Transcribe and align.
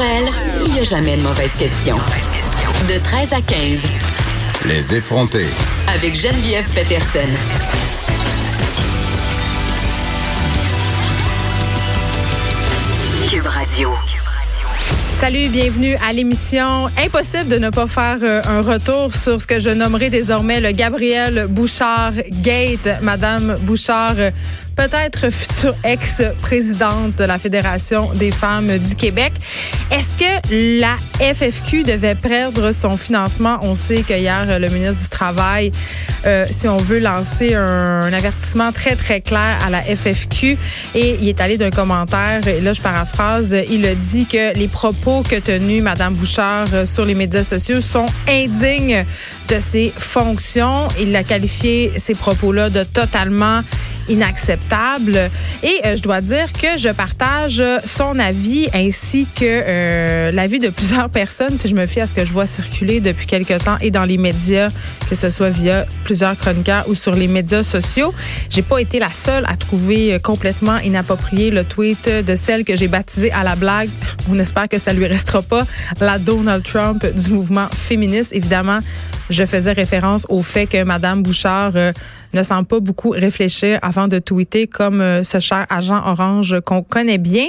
Pour 0.00 0.08
elle, 0.08 0.32
il 0.64 0.72
n'y 0.72 0.80
a 0.80 0.84
jamais 0.84 1.18
de 1.18 1.22
mauvaise 1.22 1.52
question. 1.58 1.94
De 2.88 2.98
13 3.02 3.34
à 3.34 3.42
15. 3.42 3.82
Les 4.64 4.94
effronter. 4.94 5.44
Avec 5.88 6.18
Geneviève 6.18 6.66
Peterson. 6.74 7.30
Cube 13.28 13.44
Radio. 13.44 13.90
Salut, 15.20 15.50
bienvenue 15.50 15.96
à 15.96 16.14
l'émission. 16.14 16.86
Impossible 16.96 17.48
de 17.48 17.58
ne 17.58 17.68
pas 17.68 17.86
faire 17.86 18.20
euh, 18.22 18.40
un 18.48 18.62
retour 18.62 19.14
sur 19.14 19.38
ce 19.38 19.46
que 19.46 19.60
je 19.60 19.68
nommerai 19.68 20.08
désormais 20.08 20.62
le 20.62 20.72
Gabriel 20.72 21.46
Bouchard 21.46 22.14
Gate. 22.40 22.88
Madame 23.02 23.58
Bouchard, 23.60 24.16
peut-être 24.88 25.30
future 25.30 25.74
ex-présidente 25.84 27.14
de 27.16 27.24
la 27.24 27.38
Fédération 27.38 28.08
des 28.14 28.30
femmes 28.30 28.78
du 28.78 28.94
Québec. 28.94 29.30
Est-ce 29.90 30.14
que 30.14 30.80
la 30.80 30.96
FFQ 31.20 31.82
devait 31.82 32.14
perdre 32.14 32.72
son 32.72 32.96
financement? 32.96 33.58
On 33.60 33.74
sait 33.74 34.02
que 34.02 34.14
hier, 34.14 34.58
le 34.58 34.68
ministre 34.70 35.02
du 35.02 35.08
Travail, 35.10 35.70
euh, 36.24 36.46
si 36.50 36.66
on 36.66 36.78
veut 36.78 36.98
lancer 36.98 37.54
un, 37.54 38.10
avertissement 38.10 38.72
très, 38.72 38.96
très 38.96 39.20
clair 39.20 39.58
à 39.66 39.68
la 39.68 39.82
FFQ, 39.82 40.56
et 40.94 41.18
il 41.20 41.28
est 41.28 41.42
allé 41.42 41.58
d'un 41.58 41.70
commentaire, 41.70 42.48
et 42.48 42.62
là, 42.62 42.72
je 42.72 42.80
paraphrase, 42.80 43.54
il 43.68 43.84
a 43.84 43.94
dit 43.94 44.24
que 44.24 44.54
les 44.56 44.68
propos 44.68 45.22
que 45.22 45.36
tenus 45.36 45.82
Mme 45.82 46.14
Bouchard 46.14 46.68
euh, 46.72 46.86
sur 46.86 47.04
les 47.04 47.14
médias 47.14 47.44
sociaux 47.44 47.82
sont 47.82 48.06
indignes 48.26 49.04
de 49.50 49.60
ses 49.60 49.92
fonctions. 49.94 50.88
Il 50.98 51.14
a 51.16 51.22
qualifié 51.22 51.92
ces 51.98 52.14
propos-là 52.14 52.70
de 52.70 52.84
totalement 52.84 53.60
inacceptable. 54.10 55.30
Et 55.62 55.80
euh, 55.84 55.96
je 55.96 56.02
dois 56.02 56.20
dire 56.20 56.52
que 56.52 56.76
je 56.76 56.90
partage 56.90 57.62
son 57.84 58.18
avis 58.18 58.68
ainsi 58.74 59.26
que 59.34 59.44
euh, 59.44 60.32
l'avis 60.32 60.58
de 60.58 60.68
plusieurs 60.68 61.08
personnes, 61.20 61.56
si 61.56 61.68
je 61.68 61.74
me 61.74 61.86
fie 61.86 62.00
à 62.00 62.06
ce 62.06 62.14
que 62.14 62.24
je 62.24 62.32
vois 62.32 62.46
circuler 62.46 63.00
depuis 63.00 63.26
quelque 63.26 63.62
temps 63.62 63.78
et 63.80 63.90
dans 63.90 64.04
les 64.04 64.18
médias, 64.18 64.70
que 65.08 65.14
ce 65.14 65.30
soit 65.30 65.50
via 65.50 65.86
plusieurs 66.04 66.36
chroniqueurs 66.36 66.88
ou 66.88 66.94
sur 66.94 67.14
les 67.14 67.28
médias 67.28 67.62
sociaux. 67.62 68.12
J'ai 68.50 68.62
pas 68.62 68.78
été 68.78 68.98
la 68.98 69.12
seule 69.12 69.44
à 69.46 69.56
trouver 69.56 70.18
complètement 70.22 70.78
inapproprié 70.78 71.50
le 71.50 71.64
tweet 71.64 72.08
de 72.08 72.34
celle 72.34 72.64
que 72.64 72.76
j'ai 72.76 72.88
baptisée 72.88 73.32
à 73.32 73.44
la 73.44 73.56
blague. 73.56 73.88
On 74.30 74.38
espère 74.38 74.68
que 74.68 74.78
ça 74.78 74.92
lui 74.92 75.06
restera 75.06 75.42
pas 75.42 75.64
la 76.00 76.18
Donald 76.18 76.64
Trump 76.64 77.04
du 77.06 77.30
mouvement 77.30 77.68
féministe. 77.68 78.32
Évidemment, 78.34 78.80
je 79.30 79.44
faisais 79.44 79.72
référence 79.72 80.26
au 80.28 80.42
fait 80.42 80.66
que 80.66 80.82
Madame 80.82 81.22
Bouchard 81.22 81.72
euh, 81.76 81.92
ne 82.32 82.42
semble 82.42 82.66
pas 82.66 82.80
beaucoup 82.80 83.10
réfléchir 83.10 83.78
avant 83.82 84.08
de 84.08 84.18
tweeter 84.18 84.66
comme 84.66 85.00
euh, 85.00 85.24
ce 85.24 85.38
cher 85.38 85.66
agent 85.70 86.00
orange 86.06 86.60
qu'on 86.64 86.82
connaît 86.82 87.18
bien. 87.18 87.46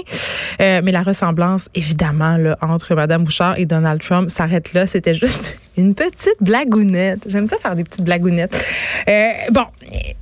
Euh, 0.61 0.81
mais 0.83 0.91
la 0.91 1.03
ressemblance, 1.03 1.69
évidemment, 1.75 2.37
là, 2.37 2.57
entre 2.61 2.95
Madame 2.95 3.23
Bouchard 3.23 3.57
et 3.57 3.65
Donald 3.65 4.01
Trump 4.01 4.29
s'arrête 4.29 4.73
là. 4.73 4.87
C'était 4.87 5.13
juste 5.13 5.57
une 5.77 5.95
petite 5.95 6.35
blagounette. 6.41 7.25
J'aime 7.27 7.47
ça 7.47 7.57
faire 7.57 7.75
des 7.75 7.83
petites 7.83 8.03
blagounettes. 8.03 8.57
Euh, 9.07 9.31
bon, 9.51 9.63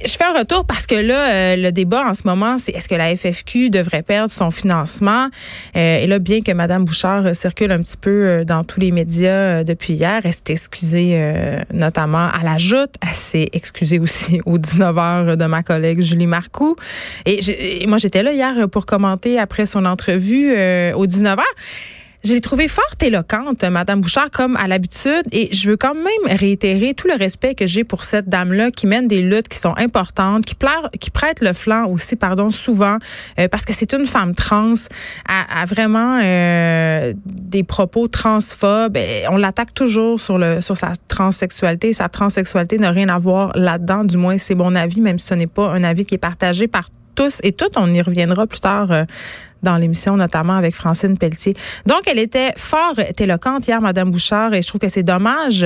je 0.06 0.11
fais 0.11 0.23
un 0.23 0.38
retour 0.38 0.66
parce 0.66 0.86
que 0.86 0.95
là, 0.95 1.30
euh, 1.30 1.56
le 1.56 1.72
débat 1.72 2.06
en 2.08 2.14
ce 2.14 2.23
moment, 2.25 2.58
c'est 2.59 2.72
est-ce 2.73 2.88
que 2.88 2.95
la 2.95 3.16
FFQ 3.16 3.69
devrait 3.69 4.03
perdre 4.03 4.30
son 4.30 4.52
financement? 4.52 5.30
Euh, 5.75 5.97
et 5.97 6.08
là, 6.08 6.19
bien 6.19 6.41
que 6.41 6.52
Mme 6.52 6.86
Bouchard 6.86 7.36
circule 7.36 7.72
un 7.72 7.81
petit 7.81 7.97
peu 7.97 8.45
dans 8.45 8.64
tous 8.64 8.80
les 8.80 8.91
médias 8.91 9.64
depuis 9.64 9.94
hier, 9.94 10.22
elle 10.23 10.33
s'est 10.33 10.39
excusée 10.50 11.19
notamment 11.73 12.28
à 12.30 12.44
la 12.44 12.58
joute. 12.58 12.94
Elle 13.02 13.16
s'est 13.16 13.50
excusée 13.53 14.00
aussi 14.00 14.41
aux 14.45 14.58
19 14.58 14.97
heures 14.97 15.38
de 15.38 15.45
ma 15.45 15.63
collègue 15.63 16.02
Julie 16.02 16.28
Marcoux. 16.28 16.75
Et, 17.25 17.84
et 17.84 17.88
moi, 17.88 17.97
j'étais 17.97 18.23
là 18.23 18.34
hier 18.34 18.69
pour 18.69 18.86
commenter 18.86 19.39
après 19.39 19.66
son 19.66 19.86
entrevue 19.86 20.53
aux 20.94 21.06
19 21.06 21.39
heures. 21.39 21.45
Je 22.22 22.34
l'ai 22.34 22.42
trouvée 22.42 22.67
fort 22.67 22.84
éloquente, 23.02 23.63
Madame 23.63 24.02
Bouchard, 24.02 24.30
comme 24.30 24.57
à 24.57 24.68
l'habitude, 24.68 25.24
et 25.31 25.47
je 25.53 25.69
veux 25.69 25.78
quand 25.78 25.94
même 25.94 26.38
réitérer 26.38 26.94
tout 26.94 27.07
le 27.07 27.16
respect 27.16 27.56
que 27.56 27.66
j'ai 27.66 27.85
pour 27.85 28.03
cette 28.03 28.28
dame-là 28.28 28.72
qui 28.72 28.88
mène 28.88 29.07
des 29.07 29.22
luttes 29.22 29.47
qui 29.47 29.57
sont 29.57 29.74
importantes, 29.78 30.44
qui, 30.44 30.53
pleure, 30.53 30.90
qui 31.00 31.12
prête 31.12 31.40
le 31.40 31.53
flanc 31.53 31.88
aussi, 31.88 32.18
pardon, 32.18 32.52
souvent, 32.52 32.97
euh, 33.40 33.47
parce 33.47 33.63
que 33.63 33.72
c'est 33.72 33.94
une 33.94 34.06
femme 34.06 34.35
trans, 34.35 34.74
a, 35.30 35.63
vraiment 35.63 36.19
euh, 36.22 37.13
des 37.25 37.63
propos 37.63 38.09
transphobes. 38.09 38.97
on 39.30 39.38
l'attaque 39.38 39.74
toujours 39.74 40.19
sur 40.19 40.38
le 40.38 40.59
sur 40.59 40.75
sa 40.75 40.91
transsexualité. 41.07 41.94
Sa 41.94 42.09
transsexualité 42.09 42.78
n'a 42.80 42.91
rien 42.91 43.07
à 43.07 43.18
voir 43.18 43.53
là-dedans, 43.56 44.03
du 44.03 44.18
moins 44.18 44.38
c'est 44.38 44.56
mon 44.56 44.75
avis, 44.75 45.00
même 45.00 45.19
si 45.19 45.28
ce 45.28 45.36
n'est 45.36 45.47
pas 45.47 45.69
un 45.69 45.86
avis 45.86 46.06
qui 46.06 46.16
est 46.16 46.19
partagé 46.19 46.68
par 46.68 46.90
tous 47.16 47.40
et 47.44 47.51
toutes. 47.51 47.75
On 47.75 47.94
y 47.94 48.01
reviendra 48.01 48.47
plus 48.47 48.62
tard 48.62 48.91
euh, 48.91 49.03
dans 49.64 49.78
l'émission, 49.78 50.18
notamment 50.18 50.53
avec 50.53 50.75
Francine 50.75 51.18
Pelletier. 51.18 51.56
Donc, 51.86 52.02
elle 52.08 52.20
était 52.20 52.53
fort 52.58 52.94
éloquente 53.18 53.68
hier, 53.68 53.81
Madame 53.81 54.12
Bouchard, 54.12 54.53
et 54.53 54.62
je 54.62 54.68
trouve 54.68 54.81
que 54.81 54.90
c'est 54.90 55.03
dommage 55.03 55.66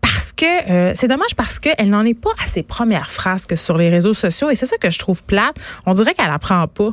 parce 0.00 0.32
que 0.32 0.70
euh, 0.70 0.92
c'est 0.94 1.08
dommage 1.08 1.34
parce 1.36 1.58
qu'elle 1.58 1.90
n'en 1.90 2.04
est 2.04 2.18
pas 2.18 2.30
à 2.42 2.46
ses 2.46 2.62
premières 2.62 3.10
phrases 3.10 3.46
que 3.46 3.56
sur 3.56 3.76
les 3.78 3.88
réseaux 3.88 4.14
sociaux, 4.14 4.50
et 4.50 4.54
c'est 4.54 4.66
ça 4.66 4.76
que 4.76 4.90
je 4.90 4.98
trouve 4.98 5.22
plate. 5.22 5.56
On 5.86 5.92
dirait 5.92 6.14
qu'elle 6.14 6.30
apprend 6.30 6.66
pas. 6.68 6.90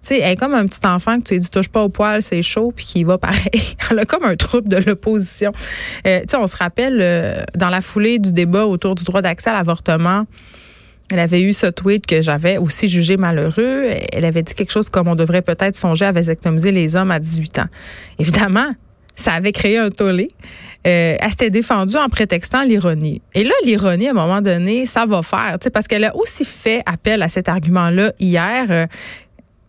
sais, 0.00 0.18
elle 0.20 0.32
est 0.32 0.36
comme 0.36 0.54
un 0.54 0.66
petit 0.66 0.86
enfant 0.86 1.18
que 1.18 1.24
tu 1.24 1.34
lui 1.34 1.40
dis 1.40 1.50
touche 1.50 1.68
pas 1.68 1.82
au 1.82 1.88
poil, 1.88 2.22
c'est 2.22 2.42
chaud, 2.42 2.72
puis 2.74 2.84
qui 2.84 3.04
va 3.04 3.18
pareil. 3.18 3.50
Elle 3.90 3.98
a 3.98 4.04
comme 4.04 4.24
un 4.24 4.36
trouble 4.36 4.68
de 4.68 4.76
l'opposition. 4.76 5.52
Euh, 6.06 6.20
on 6.34 6.46
se 6.46 6.56
rappelle 6.56 6.98
euh, 7.00 7.42
dans 7.54 7.70
la 7.70 7.80
foulée 7.80 8.18
du 8.18 8.32
débat 8.32 8.66
autour 8.66 8.94
du 8.94 9.04
droit 9.04 9.22
d'accès 9.22 9.50
à 9.50 9.54
l'avortement, 9.54 10.24
elle 11.10 11.18
avait 11.18 11.42
eu 11.42 11.52
ce 11.52 11.66
tweet 11.66 12.06
que 12.06 12.22
j'avais 12.22 12.56
aussi 12.56 12.88
jugé 12.88 13.16
malheureux. 13.16 13.84
Elle 14.12 14.24
avait 14.24 14.42
dit 14.42 14.54
quelque 14.54 14.72
chose 14.72 14.88
comme 14.88 15.08
on 15.08 15.14
devrait 15.14 15.42
peut-être 15.42 15.76
songer 15.76 16.06
à 16.06 16.12
vasectomiser 16.12 16.72
les 16.72 16.96
hommes 16.96 17.10
à 17.10 17.18
18 17.18 17.58
ans. 17.58 17.66
Évidemment, 18.18 18.72
ça 19.14 19.32
avait 19.32 19.52
créé 19.52 19.78
un 19.78 19.90
tollé. 19.90 20.30
Euh, 20.86 21.16
elle 21.18 21.30
s'était 21.30 21.50
défendue 21.50 21.96
en 21.96 22.08
prétextant 22.08 22.62
l'ironie. 22.62 23.22
Et 23.34 23.44
là, 23.44 23.54
l'ironie, 23.64 24.08
à 24.08 24.10
un 24.10 24.14
moment 24.14 24.42
donné, 24.42 24.86
ça 24.86 25.06
va 25.06 25.22
faire, 25.22 25.56
parce 25.72 25.88
qu'elle 25.88 26.04
a 26.04 26.14
aussi 26.16 26.44
fait 26.44 26.82
appel 26.84 27.22
à 27.22 27.28
cet 27.28 27.48
argument-là 27.48 28.12
hier. 28.18 28.66
Euh, 28.70 28.86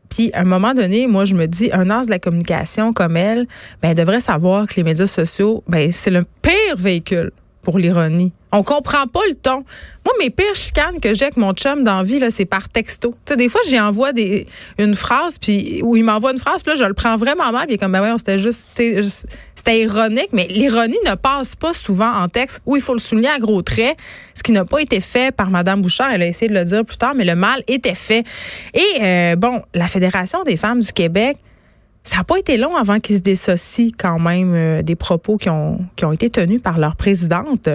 puis, 0.09 0.31
à 0.33 0.41
un 0.41 0.45
moment 0.45 0.73
donné, 0.73 1.07
moi, 1.07 1.25
je 1.25 1.35
me 1.35 1.45
dis, 1.45 1.69
un 1.71 1.89
as 1.89 2.05
de 2.05 2.09
la 2.09 2.19
communication 2.19 2.91
comme 2.91 3.17
elle, 3.17 3.47
ben, 3.81 3.89
elle 3.89 3.95
devrait 3.95 4.19
savoir 4.19 4.67
que 4.67 4.75
les 4.75 4.83
médias 4.83 5.07
sociaux, 5.07 5.63
ben, 5.67 5.91
c'est 5.91 6.11
le 6.11 6.23
pire 6.41 6.75
véhicule 6.77 7.31
pour 7.65 7.79
l'ironie. 7.79 8.31
On 8.51 8.63
comprend 8.63 9.07
pas 9.07 9.19
le 9.27 9.35
ton. 9.35 9.65
Moi, 10.05 10.13
mes 10.19 10.29
pires 10.29 10.55
chicanes 10.55 11.01
que 11.01 11.13
j'ai 11.13 11.23
avec 11.23 11.35
mon 11.35 11.51
chum 11.53 11.83
dans 11.83 12.03
vie, 12.03 12.19
là, 12.19 12.29
c'est 12.29 12.45
par 12.45 12.69
texto. 12.69 13.13
Des 13.35 13.49
fois, 13.49 13.59
j'y 13.67 13.79
envoie 13.79 14.13
des, 14.13 14.45
une 14.77 14.93
phrase, 14.93 15.39
puis, 15.39 15.81
où 15.83 15.97
il 15.97 16.03
m'envoie 16.03 16.31
une 16.31 16.37
phrase, 16.37 16.61
puis 16.61 16.71
là, 16.71 16.77
je 16.77 16.87
le 16.87 16.93
prends 16.93 17.15
vraiment 17.17 17.51
mal, 17.51 17.67
puis 17.67 17.77
comme, 17.77 17.91
ben 17.91 18.01
ouais, 18.01 18.13
c'était 18.17 18.37
juste, 18.37 18.69
c'était 19.55 19.81
ironique, 19.81 20.29
mais 20.31 20.47
l'ironie 20.47 20.97
ne 21.05 21.15
passe 21.15 21.55
pas 21.55 21.73
souvent 21.73 22.11
en 22.11 22.29
texte, 22.29 22.61
où 22.65 22.75
il 22.75 22.81
faut 22.83 22.93
le 22.93 22.99
souligner 22.99 23.29
à 23.29 23.39
gros 23.39 23.63
traits, 23.63 23.97
ce 24.35 24.43
qui 24.43 24.51
n'a 24.51 24.63
pas 24.63 24.79
été 24.79 25.01
fait 25.01 25.35
par 25.35 25.49
Mme 25.49 25.81
Bouchard. 25.81 26.11
Elle 26.13 26.21
a 26.21 26.27
essayé 26.27 26.47
de 26.47 26.53
le 26.53 26.63
dire 26.63 26.85
plus 26.85 26.97
tard, 26.97 27.15
mais 27.15 27.25
le 27.25 27.35
mal 27.35 27.63
était 27.67 27.95
fait. 27.95 28.23
Et, 28.75 29.01
euh, 29.01 29.35
bon, 29.35 29.63
la 29.73 29.87
Fédération 29.87 30.43
des 30.43 30.55
femmes 30.55 30.81
du 30.81 30.93
Québec, 30.93 31.37
ça 32.05 32.17
n'a 32.17 32.23
pas 32.23 32.37
été 32.37 32.57
long 32.57 32.75
avant 32.75 32.99
qu'ils 32.99 33.17
se 33.17 33.21
dissocient 33.21 33.89
quand 33.97 34.19
même 34.19 34.53
euh, 34.53 34.81
des 34.83 34.95
propos 34.95 35.37
qui 35.37 35.49
ont, 35.49 35.79
qui 35.95 36.05
ont 36.05 36.13
été 36.13 36.29
tenus 36.29 36.61
par 36.61 36.77
leur 36.77 36.95
présidente. 36.95 37.67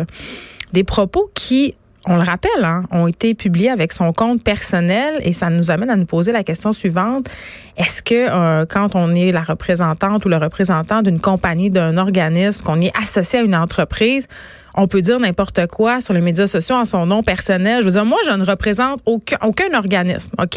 Des 0.72 0.84
propos 0.84 1.28
qui, 1.34 1.74
on 2.06 2.16
le 2.16 2.22
rappelle, 2.22 2.64
hein, 2.64 2.84
ont 2.92 3.08
été 3.08 3.34
publiés 3.34 3.70
avec 3.70 3.92
son 3.92 4.12
compte 4.12 4.44
personnel 4.44 5.14
et 5.22 5.32
ça 5.32 5.50
nous 5.50 5.72
amène 5.72 5.90
à 5.90 5.96
nous 5.96 6.06
poser 6.06 6.30
la 6.30 6.44
question 6.44 6.72
suivante. 6.72 7.28
Est-ce 7.76 8.04
que 8.04 8.14
euh, 8.14 8.66
quand 8.66 8.94
on 8.94 9.12
est 9.16 9.32
la 9.32 9.42
représentante 9.42 10.24
ou 10.24 10.28
le 10.28 10.36
représentant 10.36 11.02
d'une 11.02 11.20
compagnie, 11.20 11.68
d'un 11.68 11.98
organisme, 11.98 12.62
qu'on 12.62 12.80
est 12.80 12.96
associé 12.96 13.40
à 13.40 13.42
une 13.42 13.56
entreprise, 13.56 14.28
on 14.76 14.86
peut 14.86 15.02
dire 15.02 15.18
n'importe 15.18 15.66
quoi 15.66 16.00
sur 16.00 16.14
les 16.14 16.20
médias 16.20 16.46
sociaux 16.46 16.76
en 16.76 16.84
son 16.84 17.04
nom 17.04 17.24
personnel? 17.24 17.80
Je 17.80 17.86
veux 17.86 17.92
dire, 17.94 18.04
moi, 18.04 18.18
je 18.24 18.36
ne 18.36 18.44
représente 18.44 19.00
aucun, 19.06 19.38
aucun 19.42 19.76
organisme, 19.76 20.30
OK? 20.40 20.56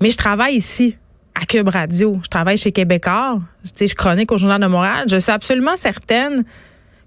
Mais 0.00 0.10
je 0.10 0.16
travaille 0.16 0.54
ici 0.54 0.96
à 1.34 1.44
Cube 1.44 1.68
Radio. 1.68 2.18
Je 2.22 2.28
travaille 2.28 2.58
chez 2.58 2.72
Québécois. 2.72 3.40
Tu 3.74 3.86
je 3.86 3.94
chronique 3.94 4.32
au 4.32 4.38
Journal 4.38 4.60
de 4.60 4.66
Montréal. 4.66 5.06
Je 5.08 5.18
suis 5.18 5.32
absolument 5.32 5.76
certaine 5.76 6.44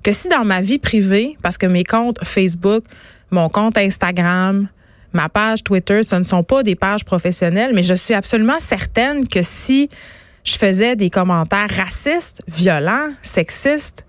que 0.04 0.12
si 0.12 0.30
dans 0.30 0.46
ma 0.46 0.62
vie 0.62 0.80
privée, 0.80 1.38
parce 1.42 1.58
que 1.58 1.66
mes 1.66 1.84
comptes 1.84 2.24
Facebook, 2.24 2.84
mon 3.32 3.50
compte 3.50 3.78
Instagram, 3.78 4.68
ma 5.14 5.30
page 5.30 5.64
Twitter, 5.64 6.04
ce 6.04 6.16
ne 6.16 6.24
sont 6.24 6.44
pas 6.44 6.64
des 6.64 6.76
pages 6.76 7.04
professionnelles, 7.06 7.72
mais 7.74 7.84
je 7.84 7.94
suis 7.94 8.14
absolument 8.14 8.60
certaine 8.60 9.28
que 9.28 9.42
si 9.42 9.90
je 10.44 10.54
faisais 10.58 10.96
des 10.96 11.10
commentaires 11.10 11.70
racistes, 11.70 12.42
violents, 12.48 13.10
sexistes, 13.24 14.05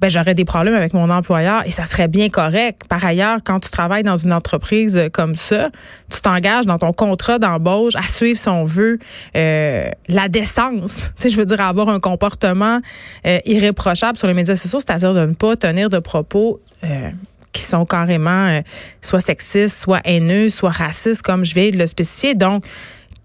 ben, 0.00 0.10
j'aurais 0.10 0.34
des 0.34 0.44
problèmes 0.44 0.74
avec 0.74 0.92
mon 0.92 1.08
employeur 1.08 1.66
et 1.66 1.70
ça 1.70 1.84
serait 1.84 2.08
bien 2.08 2.28
correct. 2.28 2.82
Par 2.88 3.04
ailleurs, 3.04 3.38
quand 3.44 3.60
tu 3.60 3.70
travailles 3.70 4.02
dans 4.02 4.16
une 4.16 4.32
entreprise 4.32 5.08
comme 5.12 5.36
ça, 5.36 5.70
tu 6.10 6.20
t'engages 6.20 6.66
dans 6.66 6.78
ton 6.78 6.92
contrat 6.92 7.38
d'embauche 7.38 7.94
à 7.96 8.02
suivre, 8.02 8.38
si 8.38 8.48
on 8.48 8.64
veut, 8.64 8.98
euh, 9.36 9.88
la 10.08 10.28
décence. 10.28 11.12
Tu 11.16 11.22
sais, 11.22 11.30
je 11.30 11.36
veux 11.36 11.46
dire, 11.46 11.60
avoir 11.60 11.88
un 11.88 12.00
comportement 12.00 12.80
euh, 13.26 13.38
irréprochable 13.46 14.18
sur 14.18 14.26
les 14.26 14.34
médias 14.34 14.56
sociaux, 14.56 14.80
c'est-à-dire 14.80 15.14
de 15.14 15.26
ne 15.26 15.34
pas 15.34 15.56
tenir 15.56 15.88
de 15.90 16.00
propos 16.00 16.60
euh, 16.82 17.10
qui 17.52 17.62
sont 17.62 17.84
carrément 17.84 18.60
soit 19.00 19.20
sexistes, 19.20 19.80
soit 19.80 20.00
haineux, 20.04 20.48
soit 20.48 20.70
racistes, 20.70 21.22
comme 21.22 21.44
je 21.44 21.54
viens 21.54 21.70
de 21.70 21.78
le 21.78 21.86
spécifier. 21.86 22.34
Donc, 22.34 22.66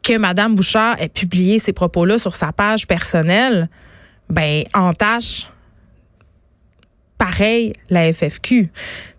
que 0.04 0.18
Mme 0.18 0.56
Bouchard 0.56 1.02
ait 1.02 1.10
publié 1.10 1.60
ces 1.60 1.74
propos-là 1.74 2.20
sur 2.20 2.36
sa 2.36 2.52
page 2.52 2.88
personnelle, 2.88 3.70
ben 4.30 4.64
entache 4.74 5.48
pareil 7.20 7.74
la 7.92 8.12
FFQ. 8.12 8.64
Tu 8.64 8.72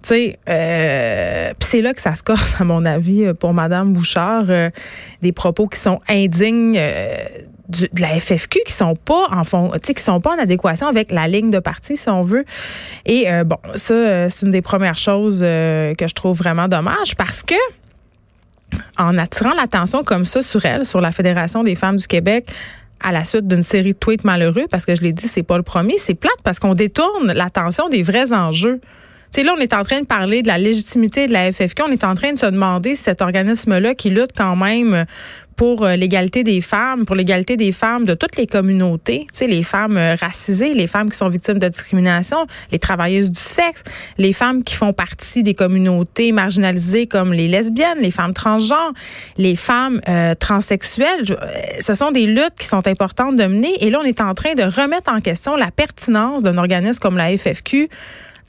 sais, 0.03 0.39
euh, 0.49 1.53
c'est 1.61 1.83
là 1.83 1.95
que 1.95 2.01
ça 2.01 2.17
se 2.17 2.25
corse, 2.25 2.61
à 2.61 2.65
mon 2.65 2.85
avis, 2.85 3.33
pour 3.35 3.53
Madame 3.53 3.93
Bouchard, 3.93 4.47
euh, 4.49 4.71
des 5.23 5.31
propos 5.31 5.69
qui 5.69 5.79
sont 5.79 6.01
indignes 6.09 6.77
euh, 6.79 7.15
de 7.69 7.89
la 7.99 8.19
FFQ, 8.19 8.61
qui 8.67 8.73
sont 8.73 8.97
pas 8.97 9.27
en 9.31 9.45
fond, 9.45 9.71
qui 9.85 10.03
sont 10.03 10.21
pas 10.21 10.35
en 10.35 10.39
adéquation 10.39 10.89
avec 10.89 11.13
la 11.13 11.29
ligne 11.29 11.51
de 11.51 11.61
parti, 11.61 11.97
si 11.97 12.09
on 12.09 12.23
veut. 12.23 12.45
Et 13.07 13.27
bon, 13.45 13.59
ça, 13.77 14.29
c'est 14.29 14.45
une 14.45 14.51
des 14.51 14.63
premières 14.63 14.99
choses 14.99 15.39
que 15.39 16.07
je 16.09 16.15
trouve 16.15 16.37
vraiment 16.37 16.67
dommage 16.67 17.15
parce 17.15 17.45
que 17.45 17.55
en 18.99 19.17
attirant 19.19 19.55
l'attention 19.55 20.03
comme 20.03 20.25
ça 20.25 20.43
sur 20.43 20.65
elle, 20.65 20.85
sur 20.85 21.01
la 21.01 21.13
Fédération 21.13 21.63
des 21.63 21.77
femmes 21.77 21.97
du 21.97 22.09
Québec, 22.09 22.51
à 23.01 23.13
la 23.13 23.25
suite 23.25 23.47
d'une 23.47 23.63
série 23.63 23.93
de 23.93 23.99
tweets 23.99 24.25
malheureux, 24.25 24.67
parce 24.71 24.87
que 24.87 24.95
je 24.95 25.03
l'ai 25.03 25.13
dit, 25.13 25.27
c'est 25.27 25.43
pas 25.43 25.57
le 25.57 25.63
premier, 25.63 25.97
c'est 25.99 26.15
plate 26.15 26.39
parce 26.45 26.59
qu'on 26.59 26.75
détourne 26.75 27.33
l'attention 27.33 27.89
des 27.89 28.03
vrais 28.03 28.33
enjeux. 28.33 28.81
Sais, 29.31 29.45
là, 29.45 29.55
on 29.57 29.61
est 29.61 29.75
en 29.75 29.85
train 29.85 30.01
de 30.01 30.07
parler 30.07 30.43
de 30.43 30.49
la 30.49 30.59
légitimité 30.59 31.29
de 31.29 31.33
la 31.33 31.53
FFQ. 31.53 31.83
On 31.85 31.93
est 31.93 32.03
en 32.03 32.15
train 32.15 32.33
de 32.33 32.39
se 32.39 32.47
demander 32.47 32.97
si 32.97 33.05
cet 33.05 33.23
organisme-là 33.23 33.95
qui 33.95 34.11
lutte 34.11 34.33
quand 34.37 34.57
même 34.57 35.07
pour 35.55 35.85
euh, 35.85 35.95
l'égalité 35.95 36.43
des 36.43 36.63
femmes, 36.63 37.05
pour 37.05 37.15
l'égalité 37.15 37.57
des 37.59 37.71
femmes 37.71 38.07
de 38.07 38.15
toutes 38.15 38.37
les 38.37 38.47
communautés, 38.47 39.27
tu 39.31 39.41
sais, 39.41 39.47
les 39.47 39.63
femmes 39.63 39.99
euh, 39.99 40.17
racisées, 40.19 40.73
les 40.73 40.87
femmes 40.87 41.11
qui 41.11 41.19
sont 41.19 41.29
victimes 41.29 41.59
de 41.59 41.69
discrimination, 41.69 42.39
les 42.73 42.79
travailleuses 42.79 43.31
du 43.31 43.39
sexe, 43.39 43.85
les 44.17 44.33
femmes 44.33 44.65
qui 44.65 44.75
font 44.75 44.95
partie 44.95 45.43
des 45.43 45.53
communautés 45.53 46.33
marginalisées 46.33 47.07
comme 47.07 47.35
les 47.35 47.47
lesbiennes, 47.47 47.99
les 48.01 48.11
femmes 48.11 48.33
transgenres, 48.33 48.95
les 49.37 49.55
femmes 49.55 50.01
euh, 50.09 50.35
transsexuelles. 50.35 51.37
Ce 51.79 51.93
sont 51.93 52.11
des 52.11 52.25
luttes 52.25 52.57
qui 52.59 52.67
sont 52.67 52.89
importantes 52.89 53.37
de 53.37 53.45
mener. 53.45 53.85
Et 53.85 53.91
là, 53.91 53.99
on 54.01 54.07
est 54.07 54.23
en 54.23 54.33
train 54.33 54.55
de 54.55 54.63
remettre 54.63 55.13
en 55.13 55.21
question 55.21 55.57
la 55.57 55.71
pertinence 55.71 56.43
d'un 56.43 56.57
organisme 56.57 56.99
comme 57.01 57.19
la 57.19 57.37
FFQ 57.37 57.91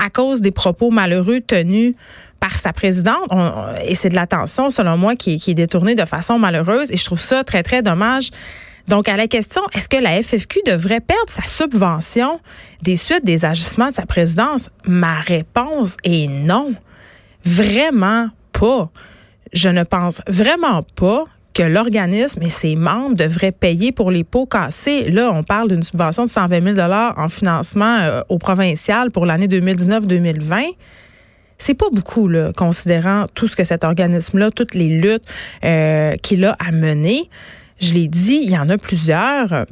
à 0.04 0.10
cause 0.10 0.42
des 0.42 0.52
propos 0.52 0.90
malheureux 0.90 1.42
tenus 1.42 1.94
par 2.40 2.58
sa 2.58 2.74
présidente. 2.74 3.30
et 3.86 3.96
c'est 3.96 4.10
de 4.10 4.16
l'attention, 4.16 4.70
selon 4.70 4.98
moi, 4.98 5.16
qui, 5.16 5.38
qui 5.38 5.52
est 5.52 5.56
détournée 5.56 5.96
de 5.96 6.06
façon 6.06 6.40
malheureuse. 6.40 6.92
Et 6.92 6.98
je 6.98 7.06
trouve 7.06 7.20
ça 7.20 7.44
très, 7.44 7.62
très 7.62 7.84
dommage. 7.84 8.32
Donc, 8.88 9.08
à 9.08 9.16
la 9.16 9.28
question, 9.28 9.62
est-ce 9.74 9.88
que 9.88 9.98
la 9.98 10.22
FFQ 10.22 10.62
devrait 10.66 11.02
perdre 11.02 11.30
sa 11.30 11.44
subvention 11.44 12.40
des 12.82 12.96
suites 12.96 13.24
des 13.24 13.46
ajustements 13.46 13.90
de 13.90 13.96
sa 13.96 14.08
présidence? 14.08 14.70
Ma 14.86 15.20
réponse 15.20 15.98
est 16.04 16.28
non. 16.28 16.74
Vraiment 17.46 18.30
pas. 18.54 18.90
Je 19.54 19.70
ne 19.70 19.84
pense 19.84 20.22
vraiment 20.28 20.82
pas 20.96 21.26
que 21.54 21.64
l'organisme 21.64 22.42
et 22.42 22.50
ses 22.50 22.76
membres 22.76 23.16
devraient 23.16 23.52
payer 23.52 23.92
pour 23.92 24.12
les 24.12 24.24
pots 24.24 24.46
cassés. 24.46 25.10
Là, 25.10 25.32
on 25.34 25.44
parle 25.44 25.70
d'une 25.70 25.84
subvention 25.84 26.24
de 26.24 26.30
120 26.30 26.76
000 26.76 26.92
en 27.18 27.28
financement 27.28 27.98
euh, 28.00 28.22
au 28.30 28.38
provincial 28.38 29.12
pour 29.12 29.26
l'année 29.26 29.48
2019-2020. 29.48 30.64
C'est 31.58 31.76
pas 31.76 31.90
beaucoup, 31.92 32.28
là, 32.28 32.52
considérant 32.56 33.28
tout 33.36 33.48
ce 33.48 33.56
que 33.56 33.64
cet 33.64 33.84
organisme-là, 33.84 34.50
toutes 34.52 34.74
les 34.74 34.90
luttes 34.90 35.26
euh, 35.64 36.16
qu'il 36.24 36.44
a 36.46 36.56
à 36.60 36.72
mener. 36.72 37.30
Je 37.80 37.94
l'ai 37.94 38.08
dit, 38.08 38.40
il 38.44 38.52
y 38.52 38.58
en 38.58 38.70
a 38.70 38.78
plusieurs. 38.78 39.66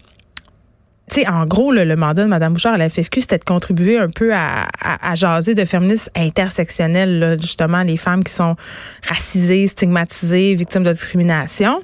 Sais, 1.12 1.28
en 1.28 1.46
gros, 1.46 1.72
le, 1.72 1.96
mandat 1.96 2.24
de 2.24 2.28
Mme 2.28 2.54
Bouchard 2.54 2.74
à 2.74 2.78
la 2.78 2.90
FFQ, 2.90 3.22
c'était 3.22 3.38
de 3.38 3.44
contribuer 3.44 3.98
un 3.98 4.08
peu 4.08 4.34
à, 4.34 4.68
à, 4.82 5.16
jaser 5.16 5.56
de 5.56 5.66
féministes 5.66 6.12
intersectionnels, 6.16 7.38
justement, 7.42 7.84
les 7.84 7.98
femmes 7.98 8.24
qui 8.24 8.34
sont 8.34 8.56
racisées, 9.08 9.68
stigmatisées, 9.68 10.54
victimes 10.54 10.84
de 10.84 10.92
discrimination. 10.92 11.82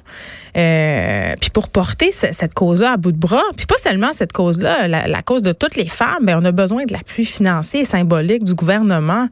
Euh, 0.56 1.34
puis 1.38 1.50
pour 1.50 1.68
porter 1.68 2.12
cette 2.12 2.54
cause-là 2.54 2.92
à 2.92 2.96
bout 2.96 3.12
de 3.12 3.18
bras, 3.18 3.42
puis 3.56 3.66
pas 3.66 3.76
seulement 3.76 4.12
cette 4.12 4.32
cause-là, 4.32 4.88
la, 4.88 5.22
cause 5.22 5.42
de 5.42 5.52
toutes 5.52 5.76
les 5.76 5.88
femmes, 5.88 6.24
bien, 6.24 6.40
on 6.40 6.44
a 6.44 6.52
besoin 6.52 6.84
de 6.84 6.92
l'appui 6.92 7.26
financier 7.26 7.80
et 7.80 7.84
symbolique 7.84 8.42
du 8.42 8.54
gouvernement. 8.54 9.28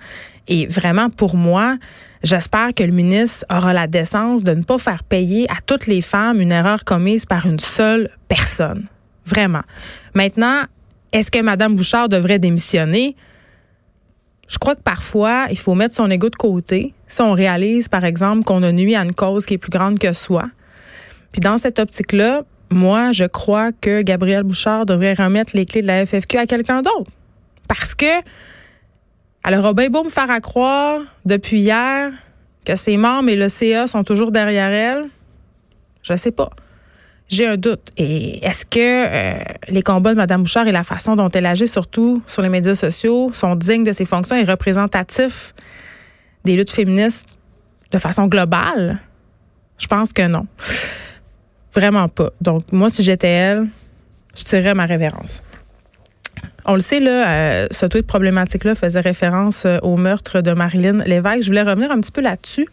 Et 0.49 0.67
vraiment, 0.67 1.09
pour 1.09 1.37
moi, 1.37 1.79
j'espère 2.23 2.75
que 2.75 2.83
le 2.83 2.93
ministre 2.93 3.47
aura 3.51 3.73
la 3.73 3.87
décence 3.87 4.45
de 4.45 4.53
ne 4.53 4.63
pas 4.63 4.79
faire 4.79 5.03
payer 5.03 5.51
à 5.51 5.63
toutes 5.65 5.87
les 5.87 6.03
femmes 6.03 6.41
une 6.41 6.53
erreur 6.53 6.85
commise 6.85 7.25
par 7.25 7.47
une 7.47 7.59
seule 7.59 8.11
personne. 8.29 8.87
Vraiment. 9.25 9.63
Maintenant, 10.15 10.65
est-ce 11.13 11.31
que 11.31 11.41
Mme 11.41 11.75
Bouchard 11.77 12.09
devrait 12.09 12.39
démissionner? 12.39 13.17
Je 14.49 14.59
crois 14.59 14.75
que 14.75 14.83
parfois, 14.83 15.47
il 15.51 15.59
faut 15.59 15.75
mettre 15.75 15.95
son 15.95 16.11
ego 16.11 16.29
de 16.29 16.37
côté 16.37 16.93
si 17.07 17.23
on 17.23 17.33
réalise, 17.33 17.89
par 17.89 18.05
exemple, 18.05 18.45
qu'on 18.45 18.63
a 18.63 18.73
nuit 18.73 18.95
à 18.95 19.03
une 19.03 19.15
cause 19.15 19.47
qui 19.47 19.55
est 19.55 19.59
plus 19.59 19.71
grande 19.71 19.99
que 19.99 20.13
soi. 20.13 20.51
Puis 21.33 21.41
dans 21.41 21.59
cette 21.59 21.79
optique-là, 21.79 22.43
moi, 22.71 23.13
je 23.13 23.25
crois 23.25 23.71
que 23.73 24.03
Gabrielle 24.03 24.43
Bouchard 24.43 24.87
devrait 24.87 25.15
remettre 25.15 25.57
les 25.57 25.65
clés 25.65 25.83
de 25.83 25.87
la 25.87 26.05
FFQ 26.05 26.39
à 26.39 26.47
quelqu'un 26.47 26.83
d'autre. 26.83 27.11
Parce 27.69 27.95
que 27.95 28.21
elle 29.45 29.55
aura 29.55 29.75
bien 29.75 29.91
beau 29.91 30.03
me 30.03 30.09
faire 30.09 30.29
croire 30.41 31.03
depuis 31.25 31.61
hier 31.61 32.11
que 32.65 32.77
ses 32.77 32.97
membres 32.97 33.29
et 33.29 33.37
le 33.37 33.49
CA 33.49 33.87
sont 33.87 34.03
toujours 34.03 34.33
derrière 34.33 34.71
elle. 34.71 35.05
Je 36.03 36.17
sais 36.17 36.31
pas. 36.31 36.51
J'ai 37.29 37.47
un 37.47 37.57
doute. 37.57 37.91
Et 37.97 38.45
est-ce 38.45 38.67
que 38.67 38.79
euh, 38.79 39.45
les 39.69 39.83
combats 39.83 40.13
de 40.13 40.19
Mme 40.19 40.43
Bouchard 40.43 40.69
et 40.69 40.73
la 40.73 40.85
façon 40.85 41.17
dont 41.17 41.31
elle 41.31 41.47
agit, 41.47 41.69
surtout 41.69 42.23
sur 42.27 42.43
les 42.43 42.49
médias 42.49 42.75
sociaux, 42.75 43.31
sont 43.33 43.57
dignes 43.57 43.85
de 43.85 43.93
ses 43.93 44.05
fonctions 44.05 44.37
et 44.37 44.45
représentatifs 44.45 45.55
des 46.45 46.57
luttes 46.57 46.71
féministes 46.71 47.39
de 47.91 47.99
façon 47.99 48.27
globale? 48.27 49.01
Je 49.79 49.87
pense 49.87 50.13
que 50.13 50.27
non. 50.27 50.47
Vraiment 51.75 52.09
pas. 52.09 52.31
Donc, 52.41 52.71
moi, 52.73 52.91
si 52.91 53.03
j'étais 53.03 53.29
elle, 53.29 53.67
je 54.37 54.45
tirerais 54.45 54.75
ma 54.75 54.87
révérence. 54.87 55.43
On 56.67 56.75
le 56.75 56.81
sait, 56.81 57.01
là, 57.01 57.29
euh, 57.29 57.67
ce 57.71 57.87
tweet 57.87 58.07
problématique-là 58.07 58.75
faisait 58.75 59.01
référence 59.01 59.65
euh, 59.67 59.79
au 59.83 59.97
meurtre 59.97 60.41
de 60.41 60.53
Marilyn 60.53 61.05
Lévesque. 61.05 61.43
Je 61.43 61.47
voulais 61.49 61.63
revenir 61.63 61.91
un 61.91 62.01
petit 62.01 62.13
peu 62.13 62.21
là-dessus. 62.21 62.67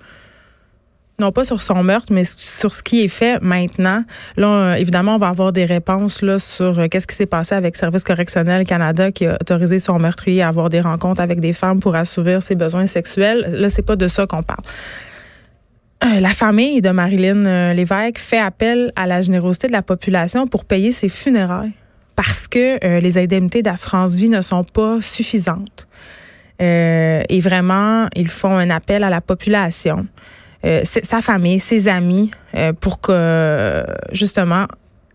Non 1.21 1.31
pas 1.31 1.43
sur 1.43 1.61
son 1.61 1.83
meurtre, 1.83 2.11
mais 2.11 2.23
sur 2.25 2.73
ce 2.73 2.83
qui 2.83 3.03
est 3.03 3.07
fait 3.07 3.41
maintenant. 3.41 4.03
Là, 4.35 4.47
euh, 4.47 4.73
évidemment, 4.73 5.15
on 5.15 5.17
va 5.17 5.27
avoir 5.27 5.53
des 5.53 5.65
réponses 5.65 6.21
là, 6.21 6.39
sur 6.39 6.89
qu'est-ce 6.89 7.07
qui 7.07 7.15
s'est 7.15 7.25
passé 7.25 7.55
avec 7.55 7.75
Service 7.75 8.03
correctionnel 8.03 8.65
Canada 8.65 9.11
qui 9.11 9.25
a 9.25 9.37
autorisé 9.39 9.79
son 9.79 9.99
meurtrier 9.99 10.41
à 10.41 10.47
avoir 10.49 10.69
des 10.69 10.81
rencontres 10.81 11.21
avec 11.21 11.39
des 11.39 11.53
femmes 11.53 11.79
pour 11.79 11.95
assouvir 11.95 12.41
ses 12.43 12.55
besoins 12.55 12.87
sexuels. 12.87 13.45
Là, 13.53 13.69
c'est 13.69 13.85
pas 13.85 13.95
de 13.95 14.07
ça 14.07 14.25
qu'on 14.27 14.43
parle. 14.43 14.63
la 16.19 16.33
famille 16.33 16.81
de 16.81 16.89
Marilyn 16.89 17.73
Lévesque 17.73 18.17
fait 18.17 18.39
appel 18.39 18.91
à 18.95 19.05
la 19.05 19.21
générosité 19.21 19.67
de 19.67 19.73
la 19.73 19.83
population 19.83 20.47
pour 20.47 20.65
payer 20.65 20.91
ses 20.91 21.09
funérailles 21.09 21.73
parce 22.15 22.47
que 22.47 22.83
euh, 22.85 22.99
les 22.99 23.17
indemnités 23.17 23.61
d'assurance 23.61 24.15
vie 24.15 24.29
ne 24.29 24.41
sont 24.41 24.63
pas 24.63 25.01
suffisantes. 25.01 25.87
Euh, 26.61 27.23
et 27.27 27.39
vraiment, 27.39 28.07
ils 28.15 28.29
font 28.29 28.55
un 28.55 28.69
appel 28.69 29.03
à 29.03 29.09
la 29.09 29.21
population, 29.21 30.05
euh, 30.65 30.81
sa 30.83 31.21
famille, 31.21 31.59
ses 31.59 31.87
amis, 31.87 32.31
pour 32.79 33.01
que 33.01 33.83
justement 34.11 34.65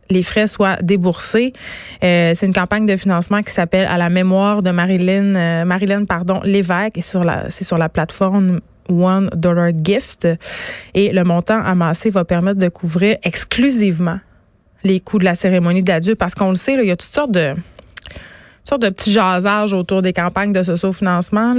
les 0.08 0.22
frais 0.22 0.46
soient 0.46 0.76
déboursés. 0.82 1.52
c'est 2.00 2.42
une 2.42 2.52
campagne 2.52 2.86
de 2.86 2.96
financement 2.96 3.42
qui 3.42 3.52
s'appelle 3.52 3.86
à 3.86 3.98
la 3.98 4.08
mémoire 4.08 4.62
de 4.62 4.70
Marilyn, 4.70 5.64
Marilyn 5.64 6.04
pardon, 6.04 6.40
Lévesque, 6.44 6.98
et 6.98 7.02
sur 7.02 7.24
la, 7.24 7.50
c'est 7.50 7.64
sur 7.64 7.76
la 7.76 7.88
plateforme 7.88 8.60
One 8.88 9.30
Dollar 9.34 9.72
Gift. 9.82 10.28
Et 10.94 11.12
le 11.12 11.24
montant 11.24 11.60
amassé 11.62 12.10
va 12.10 12.24
permettre 12.24 12.58
de 12.58 12.68
couvrir 12.68 13.16
exclusivement 13.22 14.20
les 14.84 15.00
coûts 15.00 15.18
de 15.18 15.24
la 15.24 15.34
cérémonie 15.34 15.82
d'adieu 15.82 16.14
parce 16.14 16.34
qu'on 16.34 16.50
le 16.50 16.56
sait, 16.56 16.74
il 16.74 16.86
y 16.86 16.90
a 16.90 16.96
toutes 16.96 17.12
sortes 17.12 17.32
de 17.32 17.54
sortes 18.64 18.82
de 18.82 18.88
petits 18.88 19.12
jasages 19.12 19.72
autour 19.72 20.02
des 20.02 20.12
campagnes 20.12 20.52
de 20.52 20.62
socio-financement. 20.62 21.54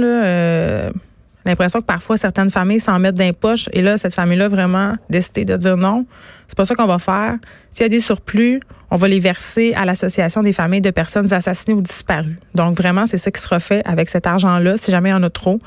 Euh, 1.48 1.52
l'impression 1.52 1.80
que 1.80 1.86
parfois 1.86 2.16
certaines 2.16 2.50
familles 2.50 2.80
s'en 2.80 2.98
mettent 2.98 3.16
dans 3.16 3.24
les 3.24 3.32
poches 3.32 3.68
et 3.72 3.82
là, 3.82 3.96
cette 3.98 4.14
famille-là 4.14 4.48
vraiment 4.48 4.94
décidé 5.08 5.44
de 5.44 5.56
dire 5.56 5.76
non, 5.76 6.06
c'est 6.46 6.56
pas 6.56 6.64
ça 6.64 6.74
qu'on 6.74 6.86
va 6.86 6.98
faire. 6.98 7.36
S'il 7.70 7.84
y 7.84 7.86
a 7.86 7.88
des 7.88 8.00
surplus, 8.00 8.60
on 8.90 8.96
va 8.96 9.08
les 9.08 9.18
verser 9.18 9.74
à 9.74 9.84
l'Association 9.84 10.42
des 10.42 10.52
familles 10.52 10.80
de 10.80 10.90
personnes 10.90 11.32
assassinées 11.32 11.74
ou 11.74 11.82
disparues. 11.82 12.38
Donc 12.54 12.76
vraiment, 12.76 13.06
c'est 13.06 13.18
ça 13.18 13.30
qui 13.30 13.40
sera 13.40 13.60
fait 13.60 13.82
avec 13.86 14.08
cet 14.08 14.26
argent-là, 14.26 14.76
si 14.76 14.90
jamais 14.90 15.10
il 15.10 15.12
y 15.12 15.16
en 15.16 15.22
a 15.22 15.30
trop. 15.30 15.60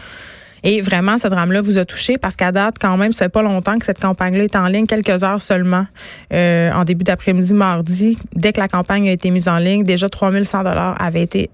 Et 0.63 0.81
vraiment, 0.81 1.17
ce 1.17 1.27
drame-là 1.27 1.61
vous 1.61 1.79
a 1.79 1.85
touché 1.85 2.19
parce 2.19 2.35
qu'à 2.35 2.51
date, 2.51 2.75
quand 2.79 2.95
même, 2.95 3.13
ça 3.13 3.25
fait 3.25 3.29
pas 3.29 3.41
longtemps 3.41 3.79
que 3.79 3.85
cette 3.85 3.99
campagne-là 3.99 4.43
est 4.43 4.55
en 4.55 4.67
ligne, 4.67 4.85
quelques 4.85 5.23
heures 5.23 5.41
seulement, 5.41 5.87
euh, 6.33 6.71
en 6.71 6.83
début 6.83 7.03
d'après-midi, 7.03 7.55
mardi. 7.55 8.19
Dès 8.35 8.53
que 8.53 8.59
la 8.59 8.67
campagne 8.67 9.09
a 9.09 9.11
été 9.11 9.31
mise 9.31 9.47
en 9.47 9.57
ligne, 9.57 9.83
déjà 9.83 10.07
3100 10.07 10.63
dollars 10.63 11.01
avaient 11.01 11.23
été 11.23 11.49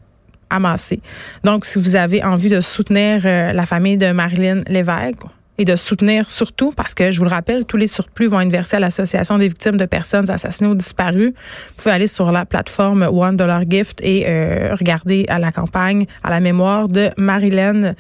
Donc, 1.44 1.66
si 1.66 1.80
vous 1.80 1.96
avez 1.96 2.24
envie 2.24 2.50
de 2.50 2.62
soutenir 2.62 3.22
euh, 3.26 3.54
la 3.54 3.66
famille 3.66 3.98
de 3.98 4.12
Marilyn 4.12 4.64
Lévesque, 4.68 5.24
et 5.58 5.66
de 5.66 5.76
soutenir 5.76 6.30
surtout, 6.30 6.72
parce 6.72 6.94
que 6.94 7.10
je 7.10 7.18
vous 7.18 7.24
le 7.24 7.32
rappelle, 7.32 7.66
tous 7.66 7.78
les 7.78 7.88
surplus 7.88 8.28
vont 8.28 8.40
être 8.42 8.52
versés 8.52 8.78
à 8.78 8.80
l'Association 8.80 9.38
des 9.38 9.48
victimes 9.48 9.78
de 9.78 9.86
personnes 9.86 10.30
assassinées 10.30 10.70
ou 10.70 10.76
disparues. 10.76 11.34
Vous 11.34 11.74
pouvez 11.78 11.92
aller 11.92 12.08
sur 12.08 12.32
la 12.32 12.46
plateforme 12.46 13.04
One 13.12 13.38
Dollar 13.38 13.64
Gift 13.68 14.00
et 14.04 14.26
euh, 14.28 14.76
regarder 14.76 15.26
à 15.30 15.40
la 15.40 15.52
campagne 15.52 16.06
à 16.24 16.30
la 16.30 16.40
mémoire 16.40 16.88
de 16.88 17.10
Marilyn 17.18 17.96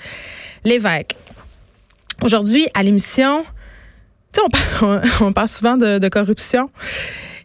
Lévesque. 0.63 1.15
Aujourd'hui, 2.21 2.67
à 2.73 2.83
l'émission, 2.83 3.43
on 4.43 4.49
parle, 4.49 5.01
on 5.21 5.33
parle 5.33 5.49
souvent 5.49 5.77
de, 5.77 6.09
corruption. 6.09 6.69